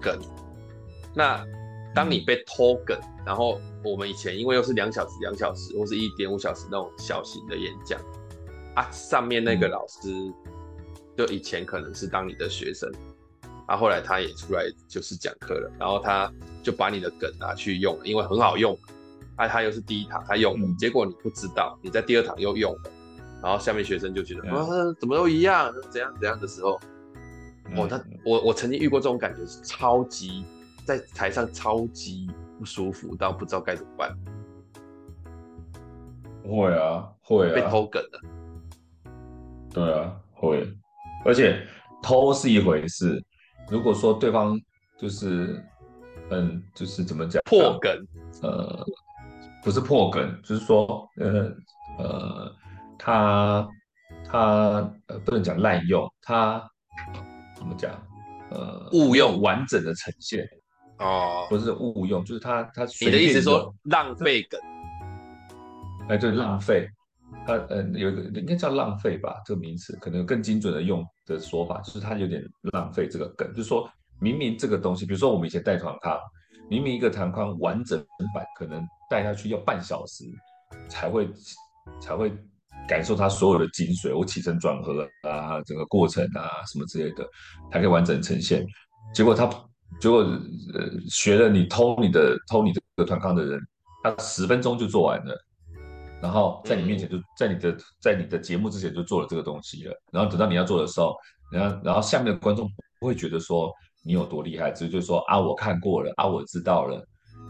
[0.00, 0.16] 梗。
[1.12, 1.44] 那
[1.92, 8.00] 当你被偷梗，然后我们以前因为又是两小时、两小时或是一点五小时那种小型的演讲
[8.76, 10.08] 啊，上面那个老师
[11.16, 12.88] 就以前可能是当你的学生，
[13.66, 18.78] 啊，后来他也出来就是讲课了，然后他就把你的梗拿去用，因为很好用，
[19.34, 22.90] 啊，他又是第一堂他用的，结果你不知道，你在第二堂又用了，
[23.42, 24.64] 然后下面学生就觉得啊，
[25.00, 26.80] 怎么都一样，怎样怎样的时候，
[27.76, 30.44] 哦，他我我曾经遇过这种感觉是超级。
[30.90, 34.12] 在台上超级不舒服，到不知道该怎么办。
[36.42, 38.20] 会啊，会啊，被偷梗了。
[39.72, 40.66] 对啊，会。
[41.24, 41.64] 而且
[42.02, 43.22] 偷是一回事，
[43.70, 44.58] 如果说对方
[44.98, 45.64] 就是，
[46.30, 47.40] 嗯，就是怎么讲？
[47.44, 47.92] 破梗。
[48.42, 48.84] 呃，
[49.62, 51.54] 不是破梗，就是说，呃
[51.98, 52.52] 呃，
[52.98, 53.68] 他
[54.24, 56.68] 他呃不能讲滥用，他
[57.54, 57.92] 怎么讲？
[58.50, 60.44] 呃，误用完整的呈现。
[61.00, 64.60] 哦，不是误用，就是他他你的意思说浪费梗？
[66.10, 66.86] 哎，对，浪费，
[67.46, 76.18] 他呃有一个应该叫浪费吧，这个名词可能更精准的用的说法，就是他有点浪费这个梗，就是说明明这个东西，比如说我们以前带团康，
[76.68, 77.98] 明明一个团康完整
[78.34, 80.24] 版可能带下去要半小时
[80.88, 81.30] 才会
[81.98, 82.30] 才会
[82.86, 87.26] 感受它所有的精髓，我起承转合啊，整个过程啊什么之类的，
[87.72, 88.66] 才可以完整呈现，
[89.14, 89.48] 结果他。
[89.98, 93.60] 结果，呃，学了你偷你的偷你这个团康的人，
[94.02, 95.36] 他十分钟就做完了，
[96.22, 101.16] 然后在你面前就在你的在你的节目之前就做了这个东西了，然后等到你要做的时候，
[101.52, 103.72] 然后然后下面的观众不会觉得说
[104.02, 107.04] 你有多厉害，只是就说啊我看过了啊我知道了，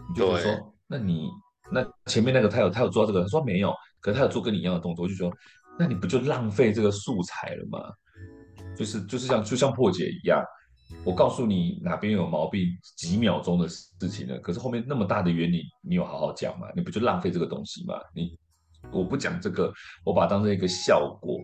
[0.09, 0.51] 你就会说
[0.87, 1.29] 那你
[1.71, 5.31] 那前面那个他有他有做到这个，他说没有，可是他有做跟你一样的动作，就说
[5.79, 7.79] 那你不就浪费这个素材了吗？
[8.75, 10.43] 就是就是像就像破解一样。
[11.03, 12.65] 我告诉你哪边有毛病，
[12.97, 14.37] 几秒钟的事情呢？
[14.39, 16.67] 可是后面那么大的原理，你有好好讲吗？
[16.75, 17.95] 你不就浪费这个东西吗？
[18.13, 18.37] 你
[18.91, 19.71] 我不讲这个，
[20.03, 21.39] 我把当成一个效果，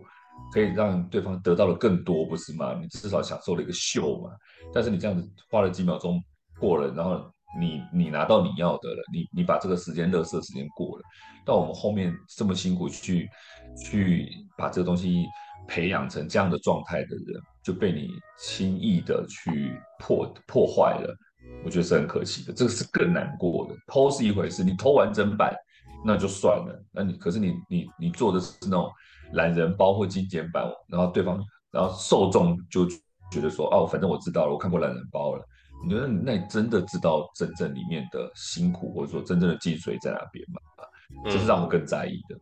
[0.52, 2.78] 可以让对方得到的更多，不是吗？
[2.80, 4.30] 你至少享受了一个秀嘛。
[4.72, 6.22] 但是你这样子花了几秒钟
[6.60, 11.02] 过了，然后你你拿到你要的了，你你把这个时间乐色时间过了，
[11.44, 13.28] 到我们后面这么辛苦去
[13.82, 15.24] 去把这个东西
[15.66, 17.42] 培养成这样的状态的人。
[17.68, 21.14] 就被你轻易的去破破坏了，
[21.62, 22.50] 我觉得是很可惜的。
[22.50, 23.74] 这个是更难过的。
[23.86, 25.54] 偷是一回事，你偷完整版
[26.02, 26.82] 那就算了。
[26.90, 28.90] 那你可是你你你做的是那种
[29.34, 32.88] 懒人包或精简版，然后对方然后受众就
[33.30, 35.44] 觉得说哦，反正我知道了，我看过懒人包了。
[35.84, 40.58] 你觉得那你真的知道真正里面的辛苦或者说真正的精髓在哪边吗？
[41.26, 42.38] 这是让我更在意的。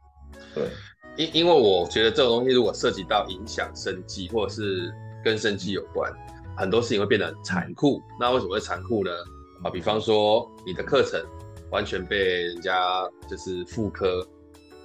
[0.54, 0.70] 对，
[1.16, 4.94] 因因为我觉得这种东西如果涉及到影响生计或者是。
[5.26, 6.08] 跟生计有关，
[6.56, 8.00] 很多事情会变得很残酷。
[8.20, 9.10] 那为什么会残酷呢？
[9.64, 11.20] 啊，比方说你的课程
[11.72, 14.24] 完全被人家就是复刻，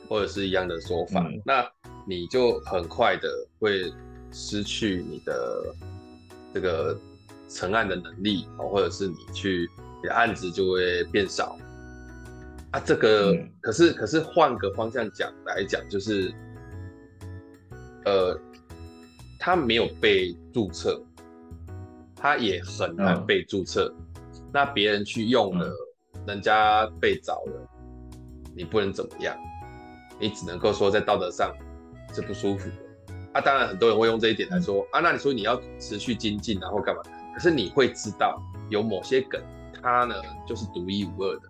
[0.09, 1.63] 或者是一样的说法，嗯、那
[2.07, 3.93] 你就很快的会
[4.31, 5.75] 失去你的
[6.55, 6.99] 这个
[7.47, 9.69] 成案的能力，或者是你去
[10.01, 11.55] 你的案子就会变少。
[12.71, 16.33] 啊，这个、嗯、可是可是换个方向讲来讲，就是
[18.05, 18.35] 呃。
[19.43, 21.01] 他没有被注册，
[22.15, 23.91] 他也很难被注册。
[23.97, 24.23] 嗯、
[24.53, 25.67] 那别人去用了，
[26.13, 27.67] 嗯、人家被找了，
[28.55, 29.35] 你不能怎么样，
[30.19, 31.51] 你只能够说在道德上
[32.13, 33.13] 是不舒服的。
[33.33, 37.01] 啊，当然很多人会用这一点来说、嗯、啊，那你说你要持续精进，然后干嘛？
[37.33, 39.41] 可是你会知道，有某些梗，
[39.81, 40.13] 它呢
[40.47, 41.49] 就是独一无二的，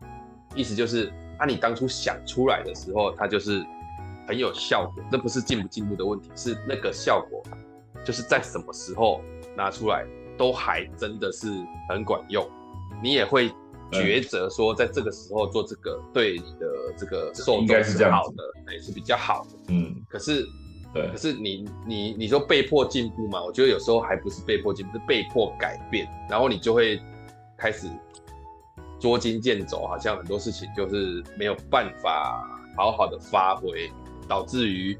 [0.55, 3.61] 意思就是，啊，你当初想出来的时候，它就是
[4.25, 5.03] 很有效果。
[5.11, 7.43] 那不是进不进步的问题，是那个效果。
[8.05, 9.21] 就是在什么时候
[9.55, 10.05] 拿出来，
[10.37, 11.47] 都还真的是
[11.89, 12.47] 很管用。
[13.01, 13.49] 你也会
[13.91, 19.49] 抉择说，在这个时候做这个，对你的这个受众是好的，也是比较好的。
[19.67, 20.45] 嗯，可是，
[20.93, 23.43] 对，可是你你你说被迫进步嘛？
[23.43, 26.07] 我觉得有时候还不是被迫进步，是被迫改变。
[26.29, 26.99] 然后你就会
[27.57, 27.87] 开始
[28.99, 33.91] 捉襟见肘，好像很多事情就是没有办法好好的发挥，
[34.27, 34.97] 导致于。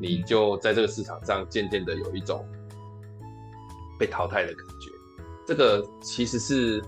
[0.00, 2.46] 你就在这个市场上渐渐的有一种
[3.98, 4.90] 被淘汰的感觉，
[5.46, 6.82] 这个其实是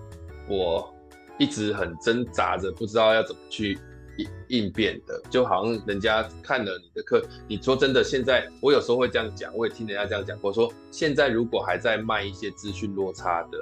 [0.49, 0.93] 我
[1.39, 3.79] 一直很挣扎着，不知道要怎么去
[4.17, 5.23] 应应变的。
[5.31, 13.59] 就好像人家看了你的课，你说真的，现在我有时候会这样讲，我也听人家这样讲过，说现在如果还在卖一些资讯落差的，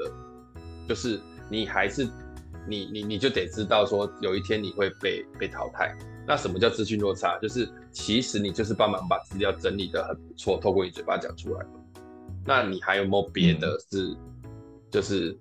[0.89, 2.09] 就是你还是
[2.67, 5.97] 你你你就得知道说，有一天你会被被淘汰。
[6.27, 7.39] 那什么叫资讯落差？
[7.39, 11.67] 就是其实你就是帮忙把资料整理的很不错，透过你嘴巴讲出来。
[12.45, 14.17] 那你还有没有别的是，
[14.91, 15.37] 就是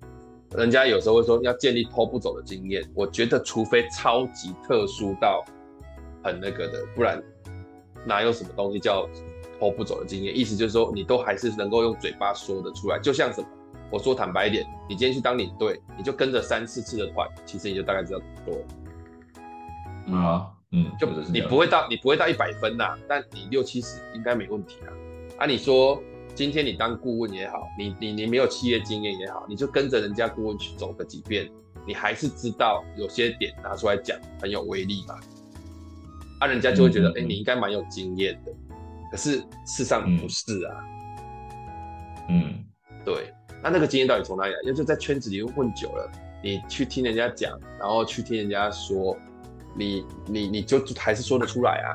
[0.56, 5.44] 人家有时候会说要建立偷不走的经验，我觉得除非超级特殊到
[6.24, 7.22] 很那个的，不然
[8.06, 9.08] 哪有什么东西叫
[9.60, 10.38] 偷不走的经验？
[10.38, 13.48] 意思就是说你都还是能够用嘴巴说得出来，就像什么？
[13.92, 18.58] 我说坦白一点，你今天去当领队，你就跟着三四次的团，其实你就大概知道怎么做。
[20.08, 24.90] 嗯啊，嗯，就你不会到你不会到一百分呐、啊，但你六七十应该没问题啊。
[25.40, 26.02] 啊，你说
[26.34, 31.50] 今天你当顾问也好，你你你没有企业经验也好，你就跟着人家顾问去走个几遍，
[31.86, 35.20] 你还是知道有些点拿出来讲很有威力嘛。
[36.40, 38.54] 啊，人家就会觉得，哎、嗯嗯嗯欸，你应该蛮有经验的。
[39.12, 40.76] 可是事实上不是啊。
[42.30, 42.66] 嗯，嗯
[43.04, 43.34] 对。
[43.62, 44.60] 那那个经验到底从哪里来？
[44.64, 49.16] 因为就在圈子里混久了，你去听人家讲，然后去听人家说，
[49.76, 51.90] 你你你就还是说得出来啊，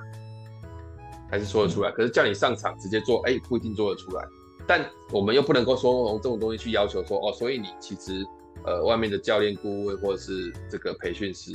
[1.31, 1.91] 还是说得出来。
[1.91, 4.25] 可是叫你上场直接做，哎，不一定做得出来。
[4.67, 8.27] 但我们又不能够说用这种东西去要求说，哦，所以你其实
[8.65, 11.53] 呃外面的教练顾问或者是这个培训师，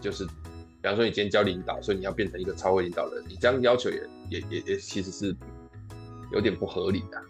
[0.00, 0.32] 就是比
[0.82, 5.36] 方说你今天教领导，所以你要变成一个超会领导人，你这样要求也也也也其实是
[6.32, 7.22] 有点不合理的。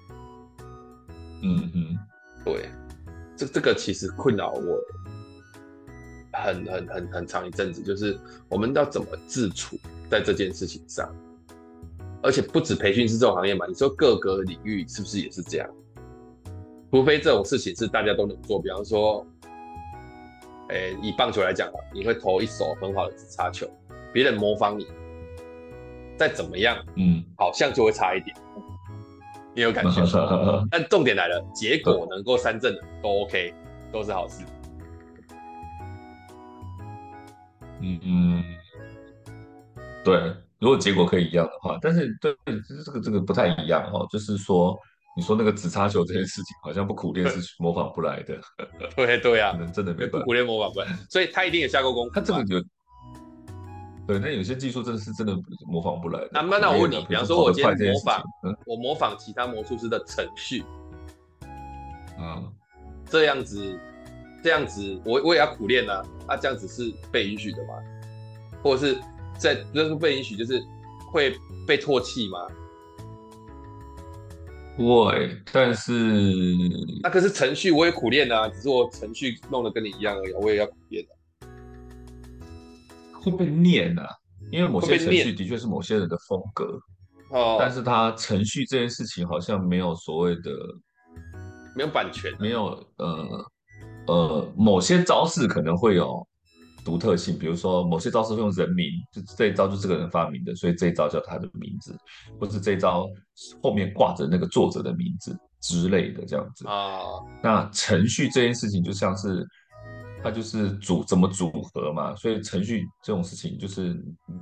[1.42, 1.98] 嗯嗯。
[2.44, 2.70] 对，
[3.36, 4.80] 这这个其实困扰我
[6.42, 9.76] 很很很很长一阵子，就是我们要怎么自处
[10.10, 11.14] 在这件事情上，
[12.22, 15.68] 而且不止培训师这种行业嘛，你说各个领域是不是也是这样？
[16.90, 19.26] 除非这种事情是大家都能做，比方说，
[20.70, 23.68] 哎，以棒球来讲啊，你会投一手很好的直插球，
[24.12, 24.86] 别人模仿你，
[26.16, 28.34] 再怎么样，嗯，好像就会差一点。
[29.54, 30.02] 也有感觉，
[30.70, 33.52] 但重点来了，结果能够三振的都 OK，
[33.92, 34.44] 都是好事。
[37.80, 38.44] 嗯嗯，
[40.04, 42.34] 对，如果结果可以一样的话，但是对，
[42.84, 44.06] 这个这个不太一样哦。
[44.10, 44.78] 就是说，
[45.16, 48.38] 你说那个直插球这件事情，好像不苦练是模仿不来的。
[48.96, 52.12] 对对啊，可能真的没办法，不苦练模仿不来，所以他一定也下过功夫。
[52.14, 52.62] 他这个就。
[54.06, 55.36] 对，那有些技术真的是真的
[55.66, 56.30] 模仿不来的。
[56.32, 58.22] 那那我问你，比方说，我今天模仿，
[58.64, 60.64] 我模仿其他魔术师的程序，
[62.18, 62.50] 嗯，
[63.04, 63.78] 这样子，
[64.48, 66.02] 这样子，我我也要苦练啊。
[66.26, 67.74] 啊，这样子是被允许的吗？
[68.62, 68.98] 或者是
[69.38, 70.58] 在就是被允许，就是
[71.12, 72.38] 会被唾弃吗？
[74.78, 75.92] 会，但是
[77.02, 81.48] 那可是程序，我也苦练啊，只是我程序弄得跟你一样而已，我也要苦练的。
[83.20, 84.08] 会被念、啊，
[84.50, 86.80] 因为某些程序的确是某些人的风格，
[87.30, 90.50] 哦，但是他程序这件事情好像没有所谓的，
[91.74, 93.44] 没有版权，没有呃
[94.08, 96.26] 呃，某些招式可能会有
[96.84, 101.96] 独特性，比如说某些招式会用人名，就这一招就这个人发明的，所以这一招叫他的名字，
[102.40, 103.06] 或是这一招
[103.62, 106.98] 后面挂着那个作者的名字之类的这样子啊。
[107.42, 109.46] 那程序这件事情就像是。
[110.20, 113.96] 它就是组怎么组合嘛，所以程序这种事情就是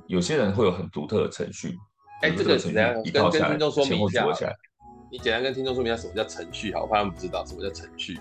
[0.07, 1.77] 有些人会有很独特的程序。
[2.23, 2.95] 哎、欸，这个怎样？
[3.13, 4.25] 跟跟听众说明一下。
[5.11, 8.17] 你简单跟听众说明一下什么叫程序，好，我怕他们不知道什么叫程序。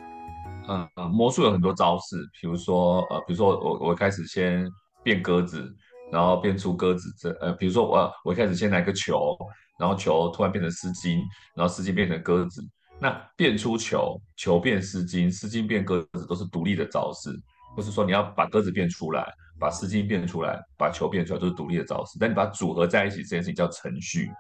[0.69, 4.69] 嗯嗯，魔术有很多招式，比如说呃，比如说我我开始先
[5.03, 5.75] 变鸽子，
[6.13, 9.37] 然后变出鸽子这呃，比如说我我一开始先来个球，
[9.79, 11.21] 然后球突然变成丝巾，
[11.55, 12.63] 然后丝巾变成鸽子。
[12.99, 17.31] 那变出球，球变丝巾，丝巾变鸽子，都是独立的招式。
[17.75, 22.17] 不是说你要把鸽子变出来，把丝巾变出来，把球变出来，都是独立的招式。
[22.19, 24.31] 但你把它组合在一起，这件事情叫程序。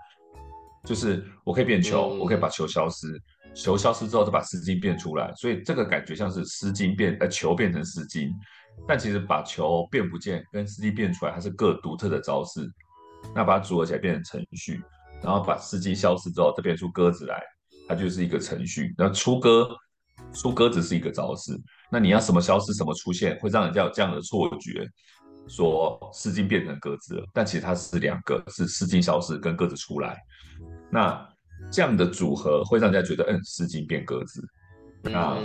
[0.84, 3.08] 就是我可以变球，嗯、我可以把球消失，
[3.56, 5.32] 球消失之后再把丝巾变出来。
[5.34, 8.30] 所以这个感觉像是丝巾变呃球变成丝巾，
[8.86, 12.70] 但其实把球变不见跟丝巾变出来，它是各独特的招式。
[13.34, 14.80] 那把它组合起来变成程序，
[15.20, 17.42] 然后把丝巾消失之后再变出鸽子来。
[17.88, 19.68] 它就是一个程序，然后出鸽，
[20.32, 21.56] 出鸽子是一个招式。
[21.90, 24.86] 那你要什么消失，什么出现，会让人家有这样的错觉，
[25.48, 27.24] 说丝巾变成鸽子了。
[27.32, 30.20] 但其实它是两个，是丝巾消失跟鸽子出来。
[30.90, 31.26] 那
[31.70, 34.42] 这样的组合会让人家觉得，嗯，丝巾变鸽子，
[35.02, 35.36] 那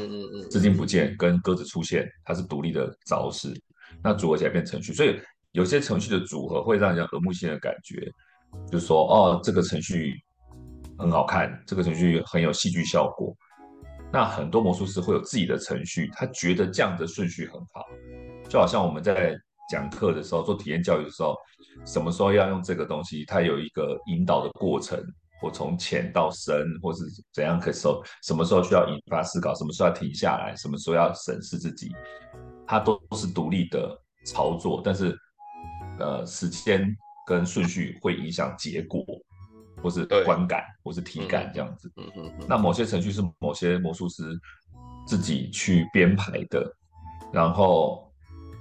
[0.49, 3.53] 丝巾不见跟鸽子出现，它是独立的招式。
[4.03, 5.19] 那组合起来变程序，所以
[5.51, 8.11] 有些程序的组合会让人家耳目一新的感觉，
[8.71, 10.15] 就是说，哦，这个程序。
[10.97, 13.35] 很好看，这个程序很有戏剧效果。
[14.13, 17.83] 那很多魔术师会有自己的程序，他觉得这样的顺序很好。
[18.47, 19.35] 就好像我们在
[19.67, 21.35] 讲课的时候，做体验教育的时候，
[21.87, 25.03] 什么时候要用这个东西，它有一个引导的过程，
[25.41, 31.91] 或从浅到深，或是怎样可以说，什么时候需要引发思考，什么时候要停下来，什么时候要审视自己，
[32.67, 34.81] 它都是独立的操作。
[34.85, 35.17] 但是，
[35.99, 39.03] 呃，时间跟顺序会影响结果。
[39.81, 41.91] 或是观感，或是体感这样子。
[41.95, 42.45] 嗯嗯嗯。
[42.47, 44.39] 那某些程序是某些魔术师
[45.07, 46.71] 自己去编排的，
[47.33, 48.07] 然后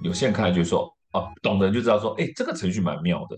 [0.01, 3.37] 有些人看来就说，啊，懂的人就知道说，哎，这个程序蛮妙的，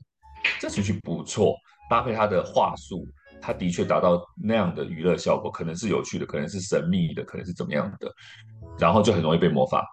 [0.61, 1.57] 这程序不错，
[1.89, 3.05] 搭配他的话术，
[3.43, 8.09] 他的确达到那样的娱乐效果，可能是有趣的，可能是神秘的，可能是怎么样的，
[8.79, 9.83] 然后就很容易被模仿，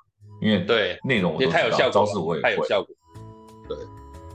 [0.40, 2.94] 因为对内容我都知道，招式我也会，有效果，
[3.68, 3.76] 对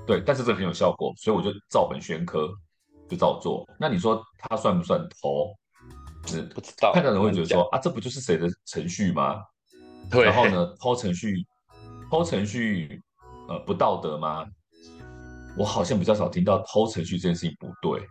[0.06, 2.50] 对，但是这很有效果，所以我就照本宣科。
[3.08, 3.64] 就照做。
[3.80, 5.54] 那你说它算不算偷？
[6.26, 6.92] 是不知道。
[6.92, 9.40] 看到人会觉得说啊，这不就是谁的程序吗？
[10.10, 10.24] 对。
[10.24, 11.46] 然后呢，偷程序，
[12.10, 13.00] 偷程序，
[13.48, 14.44] 呃，不道德吗？
[15.58, 18.02] 我好像比较少听到偷程序这件事情不对。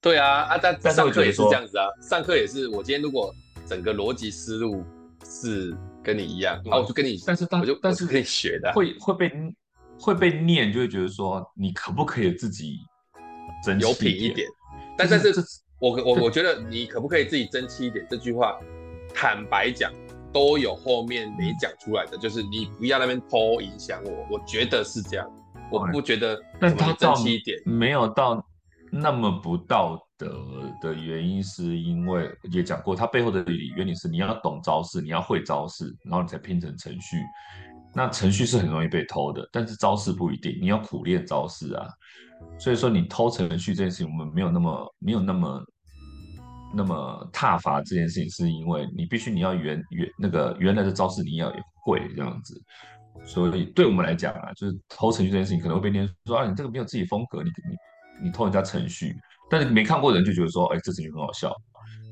[0.00, 1.86] 对啊，啊，但但上课也是这样子啊。
[2.02, 3.32] 上课也是，我今天如果
[3.66, 4.84] 整个逻辑思路
[5.24, 9.32] 是跟你一样，啊，我就跟你，但是我就但是可以学的，会会被
[10.00, 12.78] 会被念，就会觉得说你可不可以自己。
[13.80, 14.46] 有品一点，
[14.96, 15.42] 但是这
[15.80, 18.06] 我我我觉得你可不可以自己争气一点？
[18.08, 18.56] 这句话
[19.12, 19.92] 坦白讲，
[20.32, 24.26] 都有后面没讲出来的，就是你不要那边偷影响我。
[24.30, 25.28] 我觉得是这样，
[25.70, 26.38] 我不觉得。
[26.60, 28.44] 但他争气一点，没有到
[28.90, 30.42] 那么不道德
[30.80, 33.44] 的原因，是因为也讲过，他背后的
[33.76, 37.16] 原理是你要懂招式，你要会招式，然后你才拼成程序。
[37.94, 41.86] 那程序是很容易被偷的，但是招式不一定，你要苦练招式啊。
[42.58, 45.64] 所以说，你偷程序这件事情，我们没有那么没有那么
[46.74, 51.50] 那么踏伐这件事情，是因为你必须你要原原那个原来的招式你要
[51.84, 52.62] 会这样子。
[53.26, 59.14] 所以对我们来讲啊，就是偷程序这件事情可能会被别人说啊，你这个没有自己风格，你你你偷人家程序。
[59.50, 61.54] 但是没看过的人就觉得说，哎，这程序很好笑，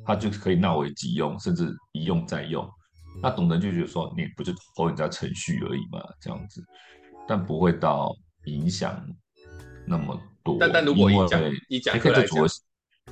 [0.04, 2.66] 他就可以纳为己用，甚至一用再用。
[3.22, 6.62] 那懂的人就觉得说，你不就偷人家程序而已嘛，这样子，
[7.26, 8.98] 但不会到影响。
[9.88, 12.44] 那么多，但但如果以讲以讲课来讲，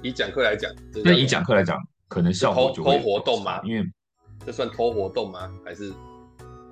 [0.03, 0.71] 以讲课来讲，
[1.05, 1.79] 那以讲课来讲，
[2.09, 3.61] 可能效果就会偷活动吗？
[3.63, 3.87] 因为
[4.45, 5.49] 这算偷活动吗？
[5.65, 5.93] 还是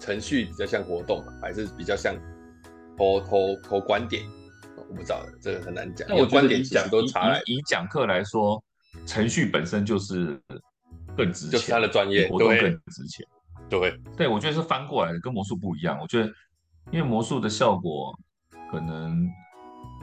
[0.03, 1.33] 程序比较像活动吗？
[1.41, 2.15] 还是比较像
[2.99, 4.25] 偷偷偷观点？
[4.77, 6.07] 我不知道，这个很难讲。
[6.09, 8.63] 那我观点讲都查来以讲课来说，
[9.07, 10.41] 程序本身就是
[11.17, 13.25] 更值钱，就是他的专业，活动更值钱。
[13.71, 15.99] 对对，我觉得是翻过来的，跟魔术不一样。
[16.01, 16.27] 我觉得
[16.91, 18.13] 因为魔术的效果
[18.71, 19.31] 可能。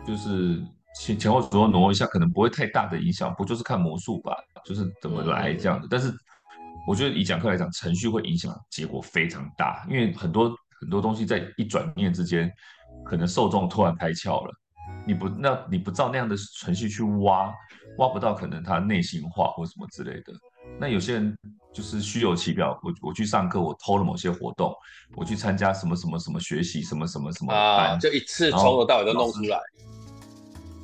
[0.07, 0.63] 就是
[0.95, 4.33] 前前后左右挪一下，可能不会太大的影响，不就是看魔术吧？
[4.65, 5.87] 就是怎么来这样子。
[5.91, 6.11] 但是
[6.89, 12.51] 我觉得以讲课来讲，程序会影响结果非常大，因为很多很多东西在一转念之间，
[13.05, 14.51] 可能受众突然开窍了，
[15.05, 17.53] 你不那你不照那样的程序去挖，
[17.99, 20.33] 挖不到可能他内心话或什么之类的。
[20.79, 21.37] 那有些人
[21.71, 24.73] 就是虚有其表，我我去上课，我偷了某些活动，
[25.15, 29.59] 我去参加什么什么什么学习什么什么什么班，啊，就一次从头到尾都弄出来。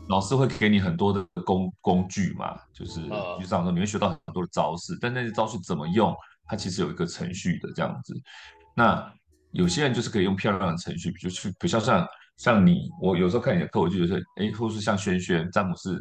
[0.08, 8.14] 老师会给你很多的工工具嘛，就是就这样说，你会学到很多的招式，但那些招式怎么用，它其实有一个程序的这样子。
[8.76, 9.12] 那
[9.52, 16.00] 有些人就是可以用漂亮的程序，比如去，比较像像你，我有时候看你的课，我就觉得，哎，或是像轩轩、詹姆斯，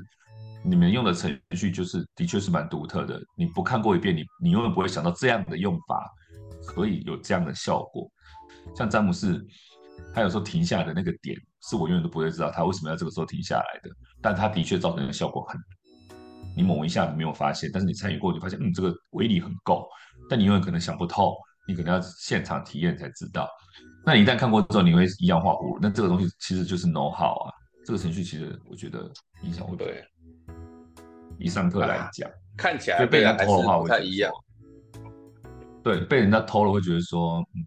[0.62, 3.18] 你们用的程序就是的确是蛮独特的。
[3.36, 6.12] 你不看过一遍，你你永远不会想到这样的用法
[6.66, 8.10] 可以有这样的效果。
[8.76, 9.42] 像詹姆斯，
[10.12, 11.40] 他有时候停下来的那个点。
[11.68, 13.88] 是我永远都不会知道他为什么要这个时候停下来的，
[14.20, 15.58] 但他的确造成的效果很，
[16.54, 19.88] 你猛一下子没有发现，但是你参与过，你发现嗯，这个威力很够，
[20.28, 21.34] 但你永远可能想不透，
[21.66, 23.48] 你可能要现场体验才知道。
[24.04, 25.78] 那你一旦看过之后，你会一样画葫芦。
[25.80, 27.52] 那这个东西其实就是 know how 啊，
[27.86, 29.10] 这个程序其实我觉得
[29.42, 30.04] 影响会对。
[31.38, 34.30] 以上课来讲，看起来被人偷的话，不太一样。
[35.82, 37.38] 对，被人家偷了会觉得说。
[37.54, 37.64] 嗯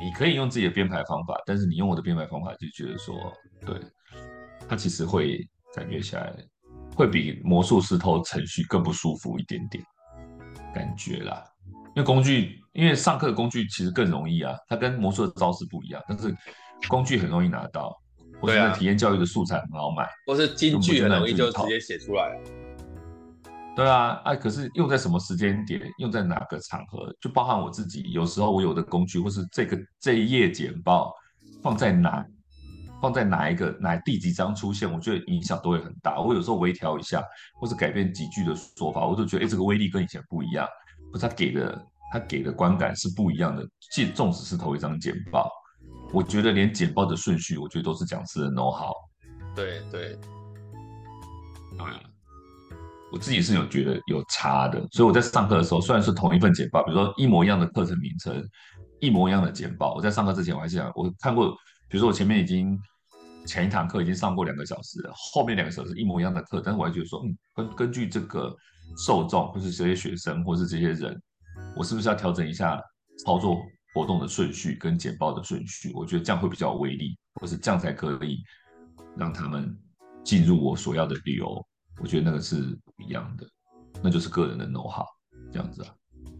[0.00, 3.14] 你可以用自己的编排方法，但是你用我的编排方法，就觉得说，
[3.66, 3.76] 对，
[4.68, 5.38] 它其实会
[5.74, 6.32] 感觉起来
[6.94, 9.82] 会比魔术师偷程序更不舒服一点点
[10.72, 11.44] 感觉啦。
[11.96, 16.32] 因为工具，因为上课的工具其实更容易啊，它跟魔术的招式不一样，但是
[16.88, 17.92] 工具很容易拿到，
[18.40, 22.67] 或者体验教育的素材很好买，或是金句很容易就直接写出来了。
[23.78, 28.02] 对啊，哎，可是用在什么时间点，用在哪个场合，就包含我自己。
[28.10, 31.14] 有时候我有的工具，或是这个这一页简报
[31.62, 32.26] 放在哪，
[33.00, 36.20] 放在哪一个哪第几章出现，我觉得影响都会很大。
[36.20, 37.22] 我有时候微调一下，
[37.60, 40.66] 或是改变几句的说法，我都觉得哎，这个威力跟以前不一样，
[41.12, 43.64] 或是他给的他给的观感是不一样的。
[43.92, 45.48] 即纵使是头一张简报，
[46.12, 48.92] 我觉得连简报的顺序，我觉得都是讲师的 know how。
[49.54, 50.18] 对对，
[53.10, 58.46] 我自己是有觉得有差的，所以我在上课的时候，虽然是同一份简报，比如说一模一样的课程名称，
[59.00, 61.50] 一模一样的简报，我在上课之前我还是想，我看过，
[61.88, 62.78] 比如说我前面已经
[63.46, 68.54] 前一堂课已经上过两个小时了，后面两个小时一模一样的课，但是我还觉得说，嗯，根根据这个
[69.06, 71.18] 受众或是这些学生或是这些人，
[71.76, 72.78] 我是不是要调整一下
[73.24, 73.56] 操作
[73.94, 75.92] 活动的顺序跟简报的顺序？
[75.94, 78.42] 我觉得这样会比较有威力，或是这样才可以
[79.16, 79.74] 让他们
[80.22, 81.66] 进入我所要的旅游。
[82.00, 82.56] 我觉得那个是
[82.96, 83.46] 不一样的，
[84.02, 85.06] 那就是个人的 know-how
[85.52, 85.88] 这样子啊。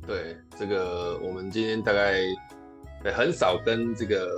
[0.06, 2.20] 对，这个我们今天大概
[3.14, 4.28] 很少跟这个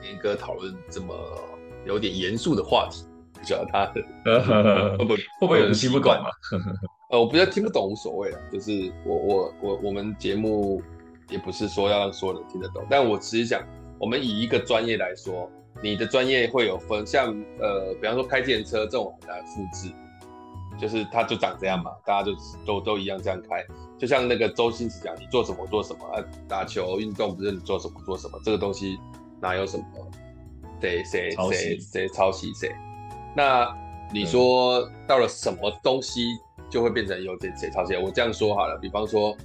[0.00, 1.14] 年哥讨论这么。
[1.86, 6.28] 有点严肃的话题，不晓得他会不会 会不会有人听不懂啊？
[7.08, 10.82] 呃，我不知道听不懂无所谓了，就是我我我我们节目
[11.30, 13.62] 也不是说要让所有人听得懂，但我只是想，
[13.98, 17.28] 我们以一个专业来说，你的专业会有分，像
[17.58, 19.90] 呃，比方说开电车这种很难复制，
[20.78, 22.32] 就是它就长这样嘛，大家就
[22.64, 23.64] 都都一样这样开，
[23.98, 28.98] 就像那个周星驰讲，你做什么做什么啊，打球运动不是你做什么做什么，这个东西
[29.40, 29.84] 哪有什么？
[30.80, 32.72] 谁谁谁谁抄袭谁？
[33.34, 33.68] 那
[34.12, 36.38] 你说到了什么东西
[36.70, 37.96] 就会变成有谁谁抄袭？
[37.96, 39.36] 我这样说好了，比方说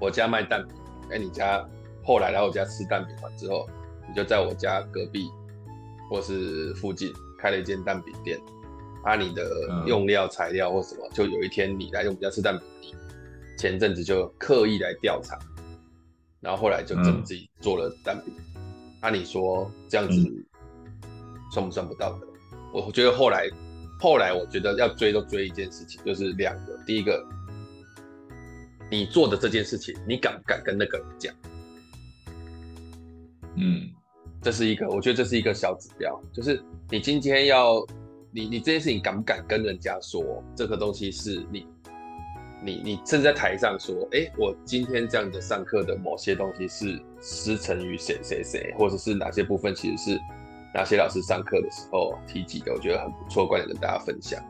[0.00, 0.76] 我家卖蛋饼，
[1.12, 1.64] 哎，你家
[2.04, 3.68] 后来来我家吃蛋饼完之后，
[4.08, 5.30] 你就在我家隔壁
[6.10, 8.36] 或是附近开了一间蛋饼店，
[9.04, 12.58] 把你的用料材料或什么，就有一天你来用比较吃蛋
[13.58, 15.38] 前阵子就刻意来调查，
[16.40, 18.34] 然后后来就真自己做了蛋饼。
[19.00, 20.16] 那、啊、你说这样子
[21.52, 22.26] 算不算不道德？
[22.52, 23.46] 嗯、我觉得后来，
[24.00, 26.74] 后来我觉得要追都追一件事情，就是两个。
[26.86, 27.22] 第一个，
[28.90, 31.34] 你做的这件事情，你敢不敢跟那个人讲？
[33.56, 33.90] 嗯，
[34.40, 37.86] 这是一个，我觉得这是一个小指标，就是你今天要
[38.34, 40.42] 你你这件事情敢不敢跟人家说？
[40.56, 41.66] 这个东西是你。
[42.60, 50.20] 你你甚至在台上说，哎、欸，我今天这样的上课的某些东西是师承于谁谁谁，或者是哪些部分其实是
[50.74, 54.42] 哪些老师上课的时候提及的，我觉得很不错，观点跟大家分享。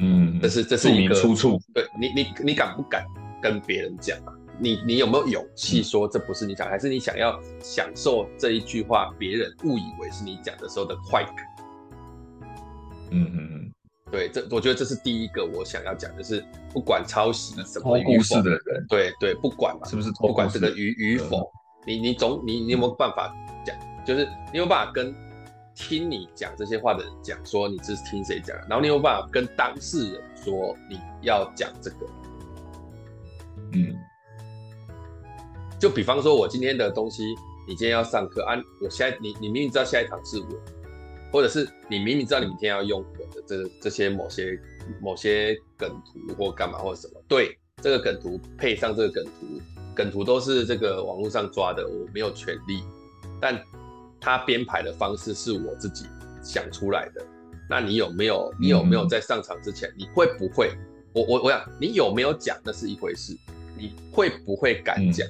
[0.00, 1.60] 嗯，这是这是一个出处。
[1.72, 3.06] 对你你你敢不敢
[3.40, 4.34] 跟别人讲啊？
[4.58, 11.36] 你你有没有勇气说这不是你讲，还是你想要享受这一句话别人误以为是你讲的时候的快感？
[13.10, 13.72] 嗯嗯嗯。
[14.10, 16.42] 对，这我觉得这是第一个我想要讲，就是
[16.72, 20.10] 不管抄袭什么故事的人，对对，不管嘛，是不是？
[20.12, 21.46] 不管这个与与否，
[21.86, 23.30] 你你总你你有没有办法
[23.66, 23.76] 讲？
[24.06, 25.14] 就是你有没有办法跟
[25.74, 28.56] 听你讲这些话的人讲，说你这是听谁讲？
[28.66, 32.06] 然后你有办法跟当事人说你要讲这个？
[33.72, 33.94] 嗯，
[35.78, 37.34] 就比方说，我今天的东西，
[37.66, 40.46] 你今天要上课啊，我现在你你明明知道下一堂是我。
[41.30, 44.58] 或者是你明明知道你明天要用我的这这些某些
[45.00, 49.46] 某些梗图或干嘛或者什么，对，这个梗图配上这个梗图，
[49.94, 52.82] 梗图都是这个网络上抓的，我没有权利，
[53.40, 53.62] 但
[54.20, 56.06] 他编排的方式是我自己
[56.42, 57.24] 想出来的。
[57.68, 60.70] 那你有没有你有没有在上场之前，你会不会？
[61.12, 63.36] 我我我想你有没有讲那是一回事，
[63.76, 65.28] 你会不会敢讲？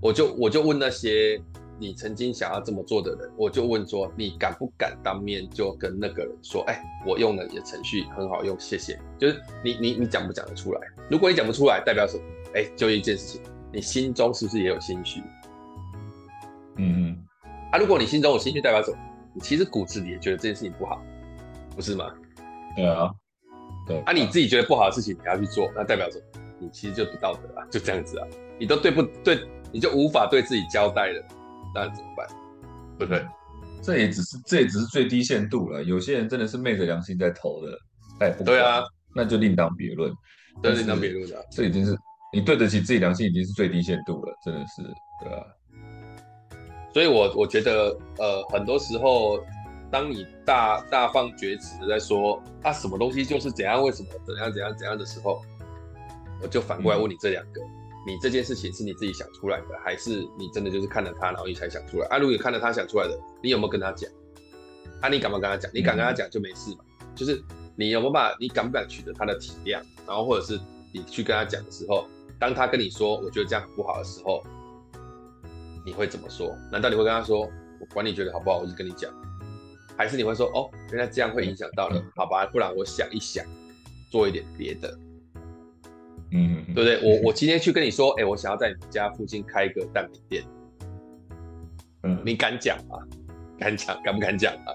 [0.00, 1.38] 我就我就问那些。
[1.82, 8.96] 你曾经想要这么做的人，我就问说，你敢不敢当面就跟那个人说，哎，我用了你的程序很好用，谢谢。
[9.18, 10.80] 就是你你你讲不讲得出来？
[11.10, 12.22] 如果你讲不出来，代表什么？
[12.54, 15.20] 哎，就一件事情，你心中是不是也有心虚？
[16.76, 17.24] 嗯嗯。
[17.72, 18.96] 啊，如果你心中有心虚，代表什么？
[19.34, 21.02] 你其实骨子里也觉得这件事情不好，
[21.74, 22.14] 不是吗？
[22.76, 23.10] 对啊。
[23.88, 23.98] 对。
[24.02, 26.24] 啊，你自己觉得不好的事情你要去做，那代表什么？
[26.60, 29.40] 你其实就不道德啊，就这样子啊，你都对不对？
[29.72, 31.24] 你就无法对自己交代了。
[31.74, 32.26] 那怎么办？
[32.98, 33.26] 对不对？
[33.82, 35.82] 这也只是这也只是最低限度了。
[35.82, 37.76] 有些人真的是昧着良心在投的，
[38.20, 40.12] 哎，对啊，那就另当别论。
[40.62, 41.44] 对，另当别论的。
[41.50, 41.96] 这已经是
[42.32, 44.82] 你对得起自己良心，已经是最低限度了，真的是，
[45.20, 45.44] 对啊。
[46.94, 49.42] 所以我，我我觉得，呃，很多时候，
[49.90, 55.42] 当你大大放厥词的在说啊，什么东西就是怎样，为什么怎样怎样怎样的时候，
[56.40, 57.60] 我就反过来问你这两个。
[57.60, 62.06] 嗯你这件事情是你自己想出来的，还是你真的就是看了他，然后你才想出来？
[62.08, 64.10] 啊，如果你看了他想出来的，你有没有跟他讲？
[65.00, 65.70] 啊，你敢不敢跟他讲？
[65.72, 66.84] 你敢跟他讲就没事嘛。
[67.14, 67.42] 就是
[67.76, 68.36] 你有没有办法？
[68.40, 69.82] 你敢不敢取得他的体谅？
[70.06, 70.58] 然后或者是
[70.92, 72.06] 你去跟他讲的时候，
[72.38, 74.42] 当他跟你说我觉得这样不好的时候，
[75.84, 76.56] 你会怎么说？
[76.70, 79.12] 难道你会跟他说我管你觉得好不好，我就跟你讲？
[79.96, 82.46] 还是你会说哦，原来这样会影响到了，好吧？
[82.46, 83.44] 不然我想一想，
[84.10, 84.98] 做一点别的。
[86.32, 87.00] 嗯，对不对？
[87.02, 90.42] 我我今天去跟你说，哎，我想要在你家附近开一个蛋饼店。
[92.04, 92.98] 嗯，你敢讲吗？
[93.58, 94.00] 敢讲？
[94.02, 94.74] 敢不敢讲啊？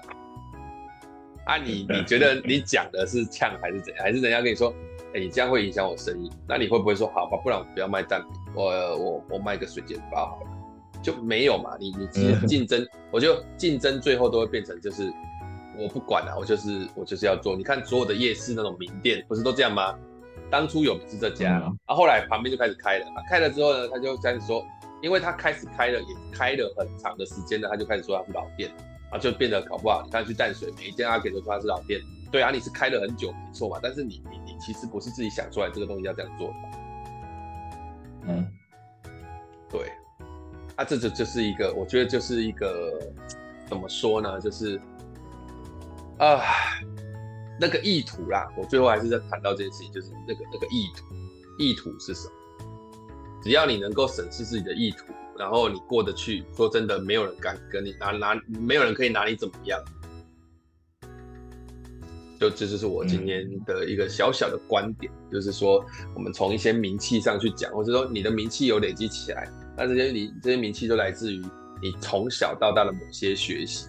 [1.46, 4.04] 啊，你你觉得你讲的是呛还是怎样？
[4.04, 4.72] 还是人家跟你说，
[5.14, 6.30] 哎，你这样会影响我生意？
[6.46, 8.64] 那你会不会说，好吧，不然我不要卖蛋饼，我
[8.96, 10.50] 我我卖个水煎包好了。
[11.02, 11.76] 就没有嘛。
[11.78, 15.12] 你你其实竞争，我觉得竞争最后都会变成就是
[15.76, 17.56] 我不管了，我就是我就是要做。
[17.56, 19.94] 你看所有的夜市那种名店，不是都这样吗？
[20.50, 24.64] 当初有名是这家，嗯、啊，后来旁边就开始开了，啊，开了之后呢，他就开始说，
[25.02, 28.70] 因为他开始开了，也开了很长的时间了，他就开始说他是老店，
[29.10, 32.00] 啊，就变得搞不好，你看去淡水，每一间阿给都说他是老店，
[32.32, 36.54] 对啊，你是开了很久没错嘛，但是你你你其实不是自己想出来这个东西要这样做的，
[38.28, 38.48] 嗯，
[39.70, 39.92] 对，
[40.76, 42.98] 啊，这就就是一个，我觉得就是一个
[43.66, 44.80] 怎么说呢，就是
[46.16, 46.40] 啊。
[47.60, 51.04] 那个意图啦，我最后还是在谈到这件事情，就是那个那个意图，
[51.58, 52.32] 意图是什么？
[53.42, 59.82] 只要你能够审视自己的意图，然后你过得去，说真的，没有人敢跟你拿拿，没有人可以拿你怎么样。
[62.40, 65.84] 就这就是我今天的一个小小的观点，嗯、就是说，
[66.14, 71.42] 我们从一些名气上去讲，或者说你的名气有累积起来，那这些你这些名气都来自于
[71.82, 73.88] 你从小到大的某些学习。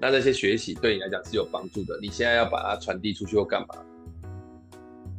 [0.00, 3.74] 那这些学习对你来讲是有帮助的，你现在要把它传递出去或干嘛？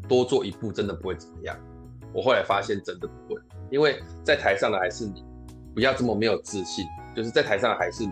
[0.08, 1.56] 多做一步真的不会怎么样。
[2.14, 5.24] 我后来发现真的不会，因为在台上的还是你，
[5.76, 6.86] 不要这么没有自信。
[7.16, 8.12] 就是在台上的还是你，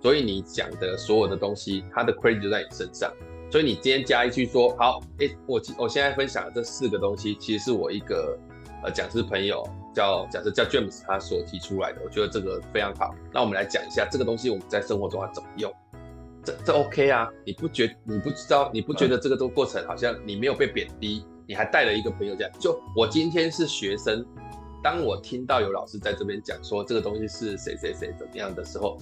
[0.00, 3.12] 所以你讲的所有的东西，它的 credit 就在你身上。
[3.50, 8.38] 所以你今天加一句说好，哎、欸，我我现在分享的这四个东西，其实是我一个
[8.84, 13.14] 呃讲师朋友叫假设叫 James 他所提出来的，我觉得这个非常好。
[13.32, 15.72] 那我们来讲一下这个东西我们在生活中要怎么用。
[16.46, 17.28] 这这 OK 啊？
[17.44, 22.52] 你不觉你不知道你不觉得这个都过程好像你没有被贬低，你还带了一个朋友这样。
[22.60, 24.24] 就我今天是学生，
[24.80, 28.96] 当我听到有老师在这边讲说这个东西是谁谁谁怎么样的时候，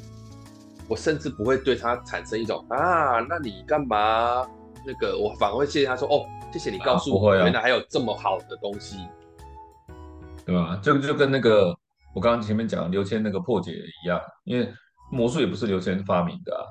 [0.88, 4.48] 我甚至不会对他产生一种啊，那你干嘛？
[4.86, 8.98] 那个我反而会谢谢他说哦，谢谢你告诉我，原来还有这么好的东西，
[10.46, 10.78] 对吧？
[10.82, 11.74] 这个就跟那个
[12.14, 14.70] 我刚刚前面讲刘谦那个破解一样，因为
[15.10, 16.64] 魔术也不是刘谦发明的啊。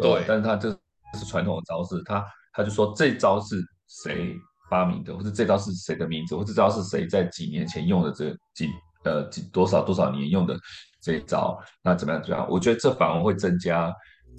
[0.00, 0.70] 对，对，但是他这
[1.18, 4.36] 是传统的招式，他他就说这招是谁
[4.70, 8.68] 发明的，或者这招是谁的名字，或者这招是谁在几年前用的这几
[9.04, 10.58] 呃几多少多少年用的
[11.00, 12.46] 这一招，那怎么样怎么样？
[12.50, 13.94] 我觉得这反而会增加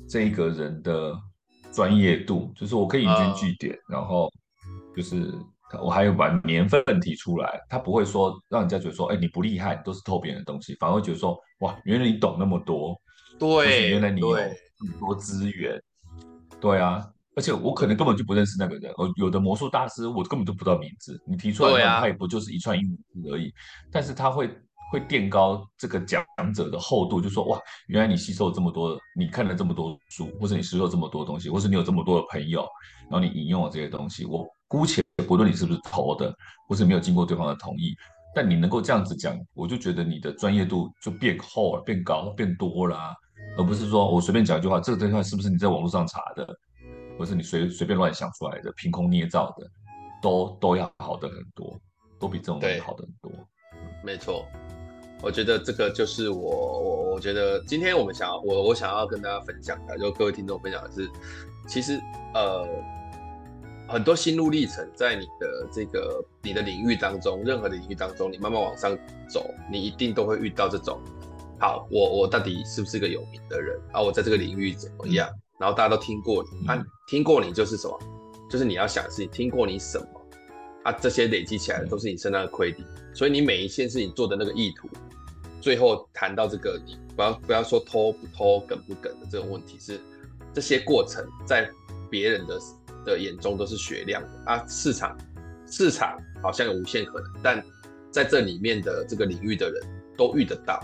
[0.10, 1.14] 这一个人的
[1.72, 4.30] 专业度，就是我可以引经据典，啊、然后
[4.96, 5.34] 就是
[5.82, 13.00] 我还有把年份提出来，他不会说让人家觉得说，哎，你不厉害，都是偷别人的东西，反而会觉得说，哇，原来你懂那么多，
[13.40, 14.38] 对，原来你有。
[14.82, 15.78] 很多资源，
[16.62, 23.54] 对啊，而且我可能根本就不认识那个人，哦，有的魔术大师我根本就不知道名字，你提出来的，他也不就是一串英文字而已，啊、
[23.92, 24.50] 但是他会
[24.90, 26.24] 会垫高这个讲
[26.56, 32.66] 者的厚度，就说哇，原来你吸收了这么多，你看了这么多书，或者你吸收了这么多东西，或是你有这么多的朋友，
[33.12, 36.34] 然后你引用了这些东西，我姑且不论你是不是偷的，
[36.70, 37.94] 或是没有经过对方的同意，
[38.34, 43.14] 但你能够这样子讲，我就觉得你的专业度就变厚了，变高，变多了啊。
[43.60, 46.48] 而不是说我随便讲一句话，这个东西是不是你在网络上查的，
[47.18, 49.70] 或是你随随便乱想出来的、凭空捏造的，
[50.22, 51.78] 都都要好的很多，
[52.18, 53.30] 都比这种东西好的很多。
[54.02, 54.46] 没错，
[55.22, 61.10] 我觉得这个就是我我我觉得今天我们想要我我想要跟大家分享的，就各位听众分享的是，
[61.68, 62.00] 其实
[62.34, 62.66] 呃
[63.90, 68.98] 很多心路历程，在你的这个你的领域当中，任何的领域当中，你慢慢往上
[69.30, 70.98] 走，你一定都会遇到这种。
[71.60, 74.02] 好，我我到底是不是个有名的人啊？
[74.02, 75.30] 我在这个领域怎么样？
[75.60, 78.00] 然后大家都听过你，啊，听过你就是什么？
[78.50, 80.08] 就是你要想的事情，听过你什么？
[80.86, 82.86] 啊，这些累积起来的都是你身上的 credit。
[83.14, 84.88] 所以你每一件事情做的那个意图，
[85.60, 90.00] 最后谈到这个，你不要不要说偷不偷、梗不梗的这种问题，是
[90.54, 91.70] 这些过程在
[92.10, 92.60] 别人的
[93.06, 94.66] 的眼中都是雪亮的啊。
[94.66, 95.18] 市场
[95.68, 97.62] 市场好像有无限可能，但
[98.10, 99.84] 在这里面的这个领域的人
[100.18, 100.82] 都遇得到。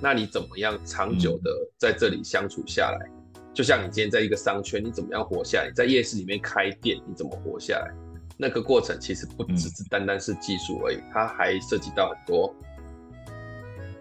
[0.00, 3.08] 那你怎么样长久的在这里相处下来？
[3.34, 5.70] 嗯、就像你今天在一个商圈，你怎么样活下来？
[5.74, 7.94] 在夜市里面开店，你怎么活下来？
[8.36, 12.54] 那个过程其实不只是单单是技术而已，嗯、它还涉及到很多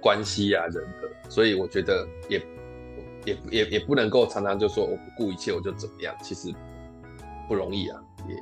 [0.02, 1.10] 关系啊、人格。
[1.30, 2.46] 所以我觉得也
[3.26, 6.54] 也也也不能够常常就说我不顾一切我就怎么样，其实
[7.48, 8.02] 不容易啊。
[8.28, 8.36] 也，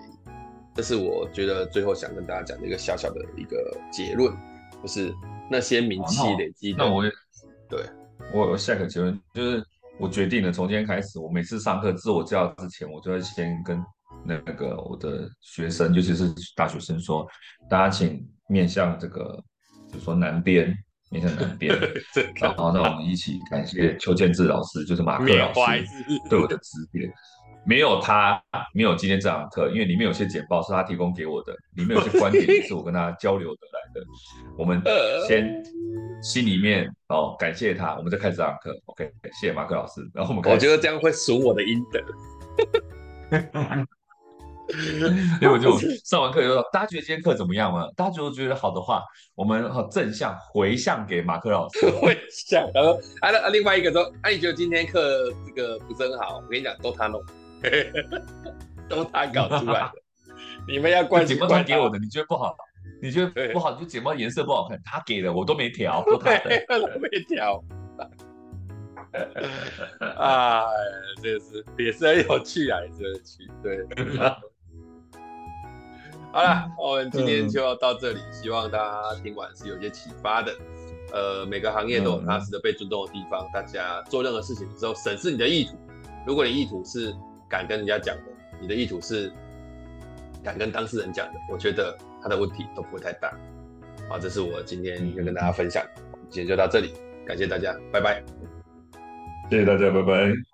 [0.74, 4.36] 这是我觉得最后想跟大家讲的一个小小的一个结论，
[4.82, 5.14] 就是
[5.52, 6.84] 那些名气累积的。
[6.84, 7.04] 哦
[7.74, 7.90] 对，
[8.32, 9.66] 我有下个结论，就是
[9.98, 13.84] 我决定了，从今天开始，我每次上课自我介绍之前，我就会先跟
[14.24, 17.28] 那个我的学生，尤其是大学生说，
[17.68, 19.42] 大家请面向这个，
[19.92, 20.72] 比如说南边，
[21.10, 21.76] 面向南边，
[22.40, 25.62] 然后让，我们一起感谢邱建志老师，就是马克老师
[26.30, 27.12] 对我的指点。
[27.66, 28.42] 没有他，
[28.74, 34.02] 没有今天这堂课，因为里面有些简报是他提供给我的，里面有些观点也是我跟他交流得来的。
[34.58, 34.82] 我们
[35.28, 35.64] 先
[36.22, 38.78] 心里面哦感谢他，我们再开始这堂课。
[38.86, 39.10] OK，
[39.40, 40.02] 谢谢马克老师。
[40.14, 42.02] 然后我们我觉得这样会损我的阴德。
[45.42, 47.86] 因为我就上完课以后，大家觉得今天课怎么样嘛？
[47.98, 49.04] 大家如果觉得好的话，
[49.36, 51.90] 我们正向回向给马克老师。
[52.02, 56.38] 回向，然后啊那另外一个说，哎、啊，你觉得今天课这个不是很好？
[56.38, 57.22] 我跟你讲，都他弄，
[58.90, 59.94] 都他搞出来的。
[60.68, 62.56] 你们要关简报他给我的，你觉得不好？
[63.02, 63.74] 你觉得不好？
[63.74, 67.64] 就简报颜色不好看，他给的我都没调，都他的，都没调。
[70.16, 70.64] 啊，
[71.22, 73.86] 这是也是很有趣啊，也是很有趣，对。
[76.32, 80.52] 好了，我们今天就要到这里，嗯、希望大家听完是有些启发的。
[81.12, 85.78] 呃，每个行业都有它值得被尊重的地方，嗯、大家做任何事情的时候，审视你的意图。
[86.26, 87.14] 如果你意图是
[87.54, 88.24] 敢跟人家讲的，
[88.60, 89.32] 你的意图是
[90.44, 93.32] 敢跟当事人讲的，我觉得他的问题都不会太大。
[94.10, 95.86] 好，这是我今天要跟大家分享，
[96.32, 96.96] 今天就到这里，
[97.28, 98.24] 感谢大家，拜拜。
[99.52, 100.53] 谢谢大家，拜拜。